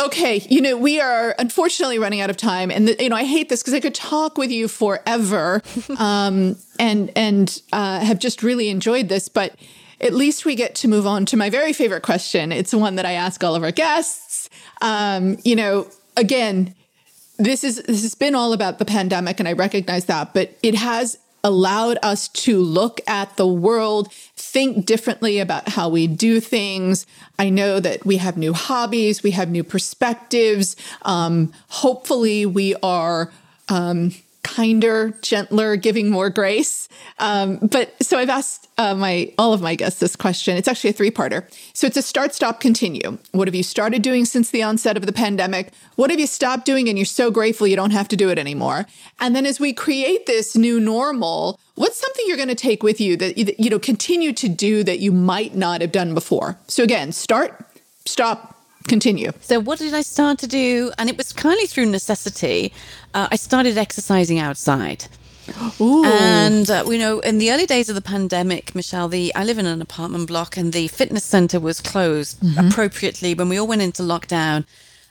okay, 0.08 0.38
you 0.50 0.62
know 0.62 0.78
we 0.78 1.02
are 1.02 1.36
unfortunately 1.38 2.00
running 2.00 2.22
out 2.22 2.30
of 2.30 2.38
time, 2.38 2.72
and 2.72 2.88
the, 2.88 3.04
you 3.04 3.10
know 3.10 3.17
I 3.17 3.26
hate 3.26 3.50
this 3.50 3.62
because 3.62 3.74
I 3.74 3.82
could 3.82 3.96
talk 3.96 4.38
with 4.38 4.52
you 4.52 4.70
forever, 4.70 5.62
um, 5.98 6.56
and 6.82 7.12
and 7.15 7.62
uh, 7.72 8.00
have 8.00 8.20
just 8.20 8.44
really 8.44 8.67
enjoyed 8.70 9.08
this, 9.08 9.30
but 9.30 9.56
at 10.02 10.13
least 10.13 10.46
we 10.46 10.56
get 10.56 10.74
to 10.76 10.88
move 10.88 11.06
on 11.06 11.26
to 11.28 11.38
my 11.38 11.50
very 11.50 11.74
favorite 11.74 12.02
question. 12.02 12.52
It's 12.52 12.74
one 12.74 12.96
that 12.96 13.06
I 13.06 13.13
ask 13.13 13.41
all 13.44 13.56
of 13.56 13.63
our 13.63 13.72
guests. 13.72 14.50
Um, 14.82 15.38
you 15.46 15.56
know, 15.56 15.88
again, 16.17 16.74
this 17.38 17.63
is 17.63 17.84
this 17.84 18.02
has 18.02 18.15
been 18.15 18.34
all 18.34 18.52
about 18.52 18.80
the 18.80 18.86
pandemic, 18.86 19.39
and 19.39 19.48
I 19.48 19.54
recognize 19.54 20.06
that, 20.06 20.34
but 20.34 20.58
it 20.63 20.74
has 20.74 21.20
allowed 21.44 21.98
us 22.04 22.28
to 22.28 22.60
look 22.60 23.02
at 23.08 23.36
the 23.38 23.48
world, 23.48 24.12
think 24.36 24.86
differently 24.86 25.39
about 25.39 25.70
how 25.70 25.89
we 25.89 26.06
do 26.06 26.39
things. 26.39 27.06
I 27.39 27.50
know 27.50 27.80
that 27.80 28.06
we 28.06 28.17
have 28.17 28.38
new 28.38 28.54
hobbies, 28.54 29.22
we 29.22 29.32
have 29.32 29.50
new 29.50 29.63
perspectives. 29.63 30.76
Um, 31.04 31.54
hopefully, 31.67 32.48
we 32.48 32.76
are. 32.82 33.32
Um, 33.70 34.13
kinder, 34.43 35.13
gentler, 35.21 35.75
giving 35.75 36.10
more 36.10 36.30
grace. 36.30 36.89
Um, 37.19 37.58
but 37.58 37.93
so 38.01 38.17
I've 38.17 38.30
asked 38.30 38.67
uh, 38.77 38.95
my 38.95 39.34
all 39.38 39.54
of 39.54 39.62
my 39.62 39.75
guests 39.75 39.99
this 39.99 40.15
question. 40.15 40.58
It's 40.58 40.67
actually 40.67 40.89
a 40.89 40.93
three-parter. 40.93 41.43
So 41.73 41.88
it's 41.88 41.97
a 41.97 42.01
start, 42.01 42.34
stop, 42.34 42.60
continue. 42.60 43.17
What 43.32 43.47
have 43.47 43.56
you 43.56 43.63
started 43.63 44.01
doing 44.01 44.25
since 44.25 44.49
the 44.49 44.63
onset 44.63 44.97
of 44.97 45.06
the 45.06 45.13
pandemic? 45.13 45.71
What 45.95 46.10
have 46.10 46.19
you 46.19 46.27
stopped 46.27 46.65
doing, 46.65 46.89
and 46.89 46.97
you're 46.97 47.06
so 47.06 47.30
grateful 47.32 47.67
you 47.67 47.75
don't 47.75 47.91
have 47.91 48.08
to 48.10 48.15
do 48.15 48.30
it 48.30 48.39
anymore? 48.39 48.86
And 49.19 49.36
then 49.36 49.45
as 49.45 49.60
we 49.60 49.73
create 49.73 50.25
this 50.25 50.56
new 50.56 50.80
normal, 50.80 51.60
what's 51.75 51.99
something 51.99 52.25
you're 52.27 52.38
going 52.38 52.49
to 52.49 52.56
take 52.56 52.82
with 52.82 52.99
you 52.99 53.15
that 53.17 53.38
you 53.38 53.69
know 53.69 53.80
continue 53.80 54.34
to 54.34 54.49
do 54.49 54.84
that 54.84 54.99
you 54.99 55.12
might 55.12 55.56
not 55.56 55.82
have 55.82 55.91
done 55.91 56.13
before? 56.13 56.58
So 56.67 56.84
again, 56.84 57.12
start, 57.12 57.63
stop, 58.06 58.51
continue. 58.88 59.32
So, 59.41 59.60
what 59.60 59.80
did 59.80 59.94
I 59.94 60.02
start 60.02 60.39
to 60.39 60.48
do? 60.48 60.91
And 60.98 61.10
it 61.10 61.17
was 61.17 61.34
kindly 61.34 61.65
through 61.65 61.88
necessity. 61.88 62.74
Uh, 63.13 63.28
I 63.32 63.36
started 63.36 63.78
exercising 63.78 64.39
outside. 64.39 65.06
Ooh. 65.82 66.06
And 66.06 66.70
uh, 66.70 66.86
you 66.88 66.98
know, 66.98 67.20
in 67.20 67.38
the 67.38 67.52
early 67.52 67.65
days 67.65 67.89
of 67.89 67.96
the 67.96 68.02
pandemic, 68.02 68.76
Michelle, 68.76 69.08
the 69.08 69.34
I 69.36 69.44
live 69.44 69.58
in 69.58 69.65
an 69.65 69.82
apartment 69.82 70.28
block, 70.28 70.58
and 70.58 70.74
the 70.74 70.88
fitness 70.88 71.24
center 71.24 71.60
was 71.60 71.82
closed 71.82 72.39
mm-hmm. 72.39 72.67
appropriately 72.67 73.34
when 73.34 73.50
we 73.50 73.60
all 73.60 73.67
went 73.67 73.82
into 73.82 74.04
lockdown. 74.04 74.65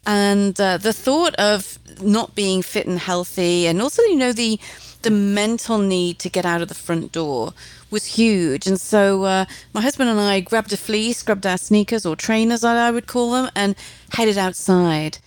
And 0.06 0.58
uh, 0.58 0.78
the 0.78 0.94
thought 0.94 1.34
of 1.34 1.78
not 2.00 2.34
being 2.34 2.62
fit 2.62 2.86
and 2.86 2.98
healthy, 2.98 3.66
and 3.66 3.82
also 3.82 4.02
you 4.02 4.16
know 4.16 4.32
the 4.32 4.58
the 5.02 5.10
mental 5.10 5.78
need 5.78 6.18
to 6.18 6.28
get 6.28 6.44
out 6.44 6.62
of 6.62 6.68
the 6.68 6.74
front 6.74 7.12
door 7.12 7.54
was 7.90 8.06
huge. 8.06 8.66
And 8.66 8.80
so 8.80 9.24
uh, 9.24 9.44
my 9.72 9.80
husband 9.80 10.10
and 10.10 10.20
I 10.20 10.40
grabbed 10.40 10.72
a 10.72 10.76
fleece, 10.76 11.22
grabbed 11.22 11.46
our 11.46 11.58
sneakers 11.58 12.06
or 12.06 12.16
trainers, 12.16 12.64
I 12.64 12.90
would 12.90 13.06
call 13.06 13.32
them, 13.32 13.50
and 13.54 13.74
headed 14.12 14.38
outside. 14.38 15.18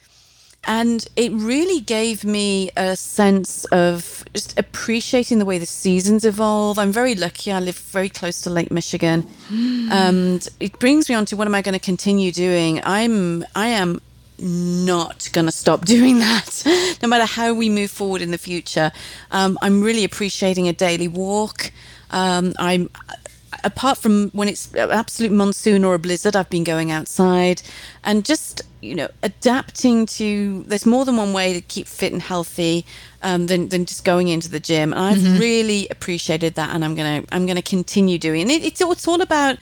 And 0.65 1.05
it 1.17 1.31
really 1.33 1.81
gave 1.81 2.23
me 2.23 2.69
a 2.77 2.95
sense 2.95 3.65
of 3.65 4.23
just 4.33 4.57
appreciating 4.57 5.39
the 5.39 5.45
way 5.45 5.57
the 5.57 5.65
seasons 5.65 6.23
evolve. 6.23 6.79
I'm 6.79 6.91
very 6.93 7.15
lucky. 7.15 7.51
I 7.51 7.59
live 7.59 7.77
very 7.77 8.07
close 8.07 8.39
to 8.41 8.49
Lake 8.49 8.71
Michigan. 8.71 9.27
And 9.91 10.47
it 10.61 10.79
brings 10.79 11.09
me 11.09 11.15
on 11.15 11.25
to 11.25 11.35
what 11.35 11.47
am 11.47 11.55
I 11.55 11.61
going 11.61 11.73
to 11.73 11.79
continue 11.83 12.31
doing? 12.31 12.79
I'm, 12.85 13.43
I 13.55 13.67
am 13.67 13.99
not 14.39 15.29
going 15.33 15.45
to 15.45 15.51
stop 15.51 15.83
doing 15.85 16.19
that, 16.19 16.63
no 17.01 17.09
matter 17.09 17.25
how 17.25 17.53
we 17.53 17.67
move 17.67 17.91
forward 17.91 18.21
in 18.21 18.31
the 18.31 18.37
future. 18.37 18.93
Um, 19.31 19.57
I'm 19.61 19.81
really 19.81 20.05
appreciating 20.05 20.69
a 20.69 20.73
daily 20.73 21.09
walk. 21.09 21.71
Um, 22.13 22.53
I'm 22.59 22.89
apart 23.63 23.97
from 23.97 24.29
when 24.31 24.47
it's 24.47 24.73
absolute 24.75 25.31
monsoon 25.31 25.83
or 25.83 25.95
a 25.95 25.99
blizzard, 25.99 26.35
I've 26.35 26.49
been 26.49 26.63
going 26.63 26.91
outside 26.91 27.61
and 28.03 28.25
just 28.25 28.61
you 28.81 28.95
know 28.95 29.09
adapting 29.21 30.05
to. 30.17 30.63
There's 30.67 30.85
more 30.85 31.05
than 31.05 31.17
one 31.17 31.33
way 31.33 31.53
to 31.53 31.61
keep 31.61 31.87
fit 31.87 32.13
and 32.13 32.21
healthy 32.21 32.85
um, 33.21 33.47
than 33.47 33.69
than 33.69 33.85
just 33.85 34.05
going 34.05 34.27
into 34.27 34.49
the 34.49 34.59
gym. 34.59 34.93
And 34.93 35.01
I've 35.01 35.17
mm-hmm. 35.17 35.39
really 35.39 35.87
appreciated 35.89 36.55
that, 36.55 36.73
and 36.73 36.85
I'm 36.85 36.95
gonna 36.95 37.23
I'm 37.31 37.45
gonna 37.45 37.61
continue 37.61 38.17
doing. 38.17 38.49
it. 38.49 38.63
It's 38.63 38.81
it's 38.81 39.07
all 39.07 39.21
about 39.21 39.57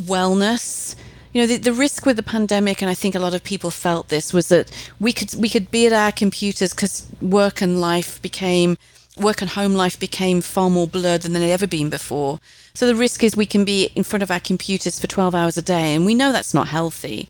wellness 0.00 0.96
you 1.32 1.40
know 1.40 1.46
the, 1.46 1.58
the 1.58 1.72
risk 1.72 2.06
with 2.06 2.16
the 2.16 2.22
pandemic 2.22 2.80
and 2.80 2.90
i 2.90 2.94
think 2.94 3.14
a 3.14 3.18
lot 3.18 3.34
of 3.34 3.44
people 3.44 3.70
felt 3.70 4.08
this 4.08 4.32
was 4.32 4.48
that 4.48 4.70
we 4.98 5.12
could 5.12 5.32
we 5.34 5.48
could 5.48 5.70
be 5.70 5.86
at 5.86 5.92
our 5.92 6.10
computers 6.10 6.72
because 6.72 7.06
work 7.20 7.60
and 7.60 7.80
life 7.80 8.20
became 8.22 8.78
work 9.16 9.40
and 9.40 9.50
home 9.50 9.74
life 9.74 9.98
became 9.98 10.40
far 10.40 10.70
more 10.70 10.86
blurred 10.86 11.22
than 11.22 11.32
they'd 11.32 11.52
ever 11.52 11.66
been 11.66 11.90
before 11.90 12.40
so 12.74 12.86
the 12.86 12.94
risk 12.94 13.22
is 13.22 13.36
we 13.36 13.46
can 13.46 13.64
be 13.64 13.90
in 13.94 14.04
front 14.04 14.22
of 14.22 14.30
our 14.30 14.40
computers 14.40 14.98
for 15.00 15.06
12 15.06 15.34
hours 15.34 15.56
a 15.56 15.62
day 15.62 15.94
and 15.94 16.06
we 16.06 16.14
know 16.14 16.32
that's 16.32 16.54
not 16.54 16.68
healthy 16.68 17.28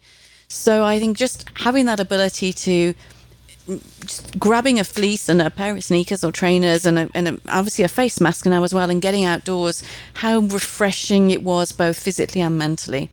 so 0.48 0.84
i 0.84 0.98
think 0.98 1.16
just 1.16 1.48
having 1.54 1.86
that 1.86 2.00
ability 2.00 2.52
to 2.52 2.94
just 4.00 4.38
grabbing 4.38 4.80
a 4.80 4.84
fleece 4.84 5.28
and 5.28 5.40
a 5.40 5.50
pair 5.50 5.76
of 5.76 5.84
sneakers 5.84 6.24
or 6.24 6.32
trainers 6.32 6.84
and, 6.84 6.98
a, 6.98 7.08
and 7.14 7.28
a, 7.28 7.38
obviously 7.48 7.84
a 7.84 7.88
face 7.88 8.20
mask 8.20 8.46
now 8.46 8.64
as 8.64 8.74
well 8.74 8.90
and 8.90 9.02
getting 9.02 9.24
outdoors 9.24 9.82
how 10.14 10.38
refreshing 10.38 11.30
it 11.30 11.42
was 11.42 11.72
both 11.72 11.98
physically 11.98 12.40
and 12.40 12.58
mentally 12.58 13.10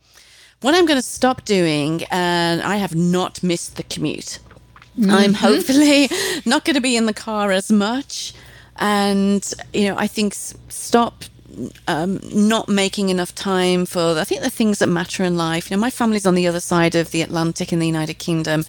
what 0.62 0.74
I'm 0.74 0.86
going 0.86 1.00
to 1.00 1.06
stop 1.06 1.46
doing, 1.46 2.04
and 2.10 2.62
I 2.62 2.78
have 2.78 2.96
not 2.96 3.44
missed 3.44 3.76
the 3.76 3.84
commute. 3.84 4.40
Mm-hmm. 4.98 5.12
I'm 5.12 5.34
hopefully 5.36 6.10
not 6.46 6.66
going 6.66 6.74
to 6.74 6.82
be 6.82 6.98
in 6.98 7.06
the 7.06 7.14
car 7.14 7.52
as 7.52 7.72
much. 7.72 8.34
And, 8.80 9.54
you 9.74 9.90
know, 9.90 9.98
I 9.98 10.08
think 10.08 10.36
stop 10.36 11.24
um, 11.88 12.20
not 12.32 12.70
making 12.70 13.10
enough 13.10 13.34
time 13.34 13.86
for, 13.86 14.18
I 14.18 14.24
think, 14.24 14.42
the 14.42 14.50
things 14.50 14.80
that 14.80 14.88
matter 14.88 15.24
in 15.24 15.38
life. 15.38 15.70
You 15.70 15.78
know, 15.78 15.82
my 15.82 15.90
family's 15.90 16.26
on 16.26 16.36
the 16.36 16.48
other 16.48 16.60
side 16.60 16.96
of 16.96 17.12
the 17.12 17.22
Atlantic 17.22 17.74
in 17.74 17.80
the 17.80 17.88
United 17.88 18.16
Kingdom 18.16 18.66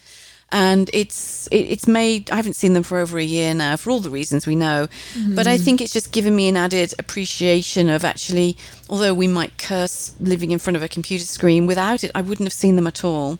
and 0.50 0.88
it's 0.92 1.46
it, 1.48 1.56
it's 1.56 1.86
made 1.86 2.30
I 2.30 2.36
haven't 2.36 2.54
seen 2.54 2.72
them 2.72 2.82
for 2.82 2.98
over 2.98 3.18
a 3.18 3.24
year 3.24 3.52
now 3.54 3.76
for 3.76 3.90
all 3.90 4.00
the 4.00 4.10
reasons 4.10 4.46
we 4.46 4.56
know, 4.56 4.88
mm. 5.14 5.36
but 5.36 5.46
I 5.46 5.58
think 5.58 5.80
it's 5.80 5.92
just 5.92 6.12
given 6.12 6.34
me 6.34 6.48
an 6.48 6.56
added 6.56 6.94
appreciation 6.98 7.88
of 7.90 8.04
actually, 8.04 8.56
although 8.88 9.14
we 9.14 9.28
might 9.28 9.58
curse 9.58 10.14
living 10.20 10.50
in 10.50 10.58
front 10.58 10.76
of 10.76 10.82
a 10.82 10.88
computer 10.88 11.24
screen, 11.24 11.66
without 11.66 12.02
it 12.02 12.10
I 12.14 12.22
wouldn't 12.22 12.46
have 12.46 12.54
seen 12.54 12.76
them 12.76 12.86
at 12.86 13.04
all. 13.04 13.38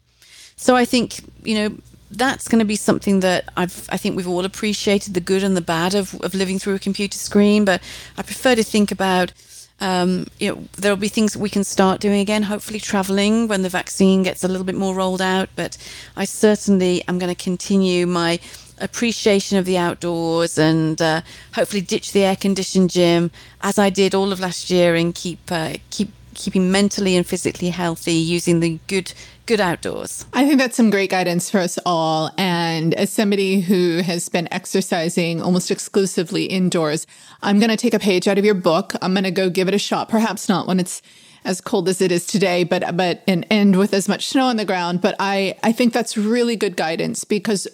So 0.57 0.76
I 0.76 0.85
think 0.85 1.20
you 1.42 1.54
know 1.54 1.76
that's 2.10 2.48
going 2.48 2.60
to 2.60 2.64
be 2.64 2.76
something 2.76 3.20
that 3.20 3.48
I've 3.56 3.88
I 3.90 3.96
think 3.96 4.16
we've 4.16 4.28
all 4.28 4.44
appreciated 4.44 5.14
the 5.14 5.20
good 5.20 5.42
and 5.42 5.56
the 5.56 5.60
bad 5.60 5.94
of 5.94 6.14
of 6.22 6.34
living 6.34 6.58
through 6.58 6.74
a 6.74 6.78
computer 6.78 7.18
screen, 7.18 7.64
but 7.64 7.82
I 8.16 8.22
prefer 8.22 8.54
to 8.54 8.62
think 8.62 8.90
about 8.90 9.32
um, 9.80 10.26
you 10.40 10.50
know, 10.50 10.64
there'll 10.76 10.96
be 10.96 11.08
things 11.08 11.36
we 11.36 11.48
can 11.48 11.62
start 11.62 12.00
doing 12.00 12.20
again, 12.20 12.42
hopefully 12.42 12.80
traveling 12.80 13.46
when 13.46 13.62
the 13.62 13.68
vaccine 13.68 14.24
gets 14.24 14.42
a 14.42 14.48
little 14.48 14.64
bit 14.64 14.74
more 14.74 14.94
rolled 14.94 15.22
out. 15.22 15.48
But 15.54 15.78
I 16.16 16.24
certainly 16.24 17.04
am 17.06 17.18
going 17.18 17.32
to 17.32 17.40
continue 17.40 18.06
my 18.06 18.40
appreciation 18.80 19.58
of 19.58 19.64
the 19.64 19.78
outdoors 19.78 20.58
and 20.58 21.00
uh, 21.00 21.20
hopefully 21.54 21.80
ditch 21.80 22.12
the 22.12 22.24
air 22.24 22.36
conditioned 22.36 22.90
gym 22.90 23.30
as 23.60 23.78
I 23.78 23.90
did 23.90 24.14
all 24.14 24.32
of 24.32 24.40
last 24.40 24.70
year 24.70 24.94
and 24.94 25.14
keep 25.14 25.40
uh, 25.50 25.74
keep 25.90 26.12
keeping 26.38 26.70
mentally 26.70 27.16
and 27.16 27.27
physically 27.27 27.68
healthy 27.68 28.12
using 28.12 28.61
the 28.61 28.79
good 28.87 29.12
good 29.44 29.61
outdoors. 29.61 30.27
I 30.33 30.46
think 30.46 30.59
that's 30.59 30.77
some 30.77 30.90
great 30.90 31.11
guidance 31.11 31.51
for 31.51 31.59
us 31.59 31.79
all. 31.85 32.31
And 32.37 32.94
as 32.94 33.11
somebody 33.11 33.61
who 33.61 34.03
has 34.03 34.29
been 34.29 34.46
exercising 34.53 35.42
almost 35.42 35.70
exclusively 35.70 36.44
indoors, 36.44 37.07
I'm 37.42 37.59
going 37.59 37.70
to 37.70 37.77
take 37.77 37.94
a 37.94 37.98
page 37.98 38.29
out 38.29 38.38
of 38.38 38.44
your 38.44 38.55
book. 38.55 38.92
I'm 39.01 39.14
going 39.14 39.24
to 39.24 39.31
go 39.31 39.48
give 39.51 39.66
it 39.68 39.74
a 39.74 39.79
shot. 39.79 40.09
Perhaps 40.09 40.48
not 40.48 40.66
when 40.66 40.79
it's 40.79 41.03
as 41.44 41.61
cold 41.61 41.88
as 41.88 42.01
it 42.01 42.12
is 42.12 42.27
today, 42.27 42.62
but 42.62 42.96
but 42.96 43.22
and 43.27 43.46
end 43.51 43.77
with 43.77 43.92
as 43.92 44.09
much 44.09 44.29
snow 44.29 44.46
on 44.46 44.57
the 44.57 44.64
ground. 44.64 45.01
But 45.01 45.16
I 45.18 45.57
I 45.62 45.72
think 45.72 45.92
that's 45.92 46.16
really 46.16 46.57
good 46.57 46.77
guidance 46.77 47.24
because 47.24 47.66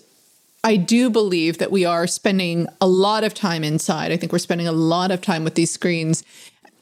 I 0.62 0.76
do 0.76 1.10
believe 1.10 1.58
that 1.58 1.70
we 1.70 1.84
are 1.84 2.06
spending 2.06 2.68
a 2.80 2.86
lot 2.86 3.22
of 3.22 3.34
time 3.34 3.62
inside. 3.62 4.10
I 4.10 4.16
think 4.16 4.32
we're 4.32 4.38
spending 4.38 4.66
a 4.66 4.72
lot 4.72 5.10
of 5.10 5.20
time 5.20 5.44
with 5.44 5.56
these 5.56 5.70
screens 5.70 6.24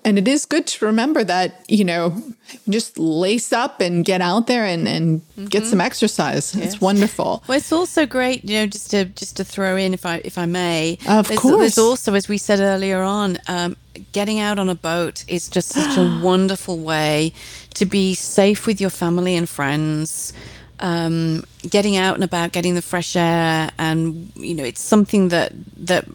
and 0.05 0.19
it 0.19 0.27
is 0.27 0.47
good 0.47 0.67
to 0.67 0.85
remember 0.85 1.25
that 1.25 1.65
you 1.69 1.85
know 1.85 2.23
just 2.69 2.99
lace 2.99 3.53
up 3.53 3.81
and 3.81 4.05
get 4.05 4.21
out 4.21 4.47
there 4.47 4.65
and, 4.65 4.87
and 4.89 5.21
mm-hmm. 5.21 5.47
get 5.47 5.65
some 5.65 5.81
exercise 5.81 6.55
yes. 6.55 6.75
it's 6.75 6.81
wonderful 6.81 7.43
well 7.47 7.59
it's 7.59 7.73
also 7.73 8.07
great 8.07 8.45
you 8.45 8.59
know 8.59 8.67
just 8.67 8.91
to 8.91 9.05
just 9.05 9.37
to 9.37 9.45
throw 9.45 9.77
in 9.77 9.95
if 9.95 10.05
i 10.05 10.21
if 10.25 10.39
i 10.39 10.47
may 10.47 10.99
of 11.09 11.29
there's, 11.29 11.41
course 11.41 11.59
there's 11.59 11.79
also 11.79 12.15
as 12.15 12.29
we 12.29 12.39
said 12.39 12.61
earlier 12.61 13.03
on 13.03 13.39
um, 13.49 13.77
getting 14.13 14.39
out 14.39 14.59
on 14.59 14.69
a 14.69 14.75
boat 14.75 15.25
is 15.29 15.49
just 15.49 15.69
such 15.69 15.97
a 15.97 16.21
wonderful 16.23 16.79
way 16.79 17.33
to 17.75 17.87
be 17.87 18.15
safe 18.15 18.67
with 18.67 18.81
your 18.81 18.91
family 18.91 19.37
and 19.37 19.49
friends 19.49 20.33
um, 20.81 21.45
getting 21.71 21.97
out 21.97 22.17
and 22.17 22.25
about 22.25 22.51
getting 22.51 22.75
the 22.75 22.83
fresh 22.83 23.15
air 23.15 23.71
and 23.79 24.33
you 24.35 24.55
know 24.55 24.65
it's 24.65 24.81
something 24.81 25.29
that 25.29 25.53
that 25.77 26.07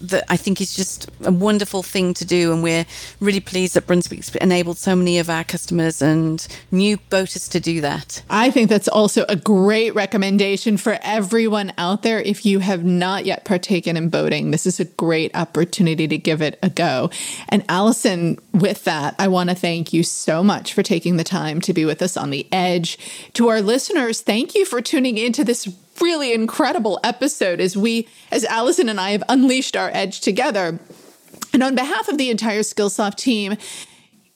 that 0.00 0.24
I 0.28 0.36
think 0.36 0.60
is 0.60 0.74
just 0.74 1.08
a 1.24 1.32
wonderful 1.32 1.82
thing 1.82 2.14
to 2.14 2.24
do. 2.24 2.52
And 2.52 2.62
we're 2.62 2.86
really 3.20 3.40
pleased 3.40 3.74
that 3.74 3.86
Brunswick's 3.86 4.34
enabled 4.36 4.78
so 4.78 4.96
many 4.96 5.18
of 5.18 5.28
our 5.28 5.44
customers 5.44 6.00
and 6.00 6.46
new 6.70 6.96
boaters 7.10 7.48
to 7.48 7.60
do 7.60 7.80
that. 7.80 8.22
I 8.30 8.50
think 8.50 8.68
that's 8.68 8.88
also 8.88 9.24
a 9.28 9.36
great 9.36 9.94
recommendation 9.94 10.76
for 10.76 10.98
everyone 11.02 11.72
out 11.76 12.02
there. 12.02 12.20
If 12.20 12.46
you 12.46 12.60
have 12.60 12.84
not 12.84 13.26
yet 13.26 13.44
partaken 13.44 13.96
in 13.96 14.08
boating, 14.08 14.50
this 14.50 14.66
is 14.66 14.80
a 14.80 14.84
great 14.84 15.34
opportunity 15.36 16.08
to 16.08 16.18
give 16.18 16.40
it 16.40 16.58
a 16.62 16.70
go. 16.70 17.10
And 17.48 17.64
Alison, 17.68 18.38
with 18.52 18.84
that, 18.84 19.14
I 19.18 19.28
want 19.28 19.50
to 19.50 19.56
thank 19.56 19.92
you 19.92 20.02
so 20.02 20.42
much 20.42 20.72
for 20.72 20.82
taking 20.82 21.16
the 21.16 21.24
time 21.24 21.60
to 21.62 21.72
be 21.72 21.84
with 21.84 22.00
us 22.02 22.16
on 22.16 22.30
the 22.30 22.46
edge. 22.52 22.98
To 23.34 23.48
our 23.48 23.60
listeners, 23.60 24.20
thank 24.20 24.54
you 24.54 24.64
for 24.64 24.80
tuning 24.80 25.18
into 25.18 25.44
this 25.44 25.66
really 26.00 26.32
incredible 26.32 27.00
episode 27.04 27.60
as 27.60 27.76
we, 27.76 28.08
as 28.30 28.44
Alison 28.44 28.88
and 28.88 29.00
I 29.00 29.10
have 29.10 29.22
unleashed 29.28 29.76
our 29.76 29.90
edge 29.92 30.20
together. 30.20 30.78
And 31.52 31.62
on 31.62 31.74
behalf 31.74 32.08
of 32.08 32.18
the 32.18 32.30
entire 32.30 32.60
Skillsoft 32.60 33.16
team, 33.16 33.56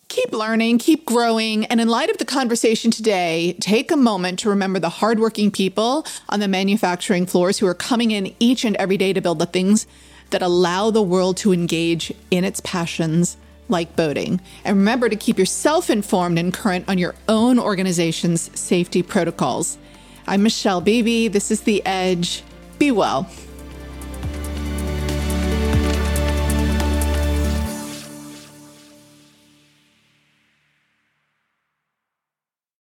keep 0.09 0.33
learning, 0.33 0.79
keep 0.79 1.05
growing. 1.05 1.65
And 1.67 1.81
in 1.81 1.89
light 1.89 2.11
of 2.11 2.19
the 2.19 2.25
conversation 2.25 2.91
today, 2.91 3.57
take 3.61 3.91
a 3.91 3.97
moment 3.97 4.39
to 4.41 4.49
remember 4.49 4.79
the 4.79 4.89
hardworking 4.89 5.51
people 5.51 6.07
on 6.29 6.41
the 6.41 6.49
manufacturing 6.49 7.27
floors 7.27 7.59
who 7.59 7.67
are 7.67 7.75
coming 7.75 8.11
in 8.11 8.35
each 8.39 8.65
and 8.65 8.77
every 8.77 8.97
day 8.97 9.13
to 9.13 9.21
build 9.21 9.39
the 9.39 9.47
things 9.47 9.87
that 10.31 10.43
allow 10.43 10.91
the 10.91 11.03
world 11.03 11.37
to 11.39 11.53
engage 11.53 12.13
in 12.31 12.45
its 12.45 12.61
passions 12.61 13.37
like 13.69 13.97
boating. 13.97 14.41
And 14.65 14.77
remember 14.77 15.09
to 15.09 15.17
keep 15.17 15.39
yourself 15.39 15.91
informed 15.91 16.39
and 16.39 16.53
current 16.53 16.89
on 16.89 16.99
your 16.99 17.15
own 17.29 17.59
organization's 17.59 18.57
safety 18.59 19.03
protocols. 19.03 19.79
I'm 20.27 20.43
Michelle 20.43 20.81
Beebe. 20.81 21.29
This 21.29 21.51
is 21.51 21.61
The 21.61 21.85
Edge. 21.85 22.43
Be 22.79 22.91
well. 22.91 23.29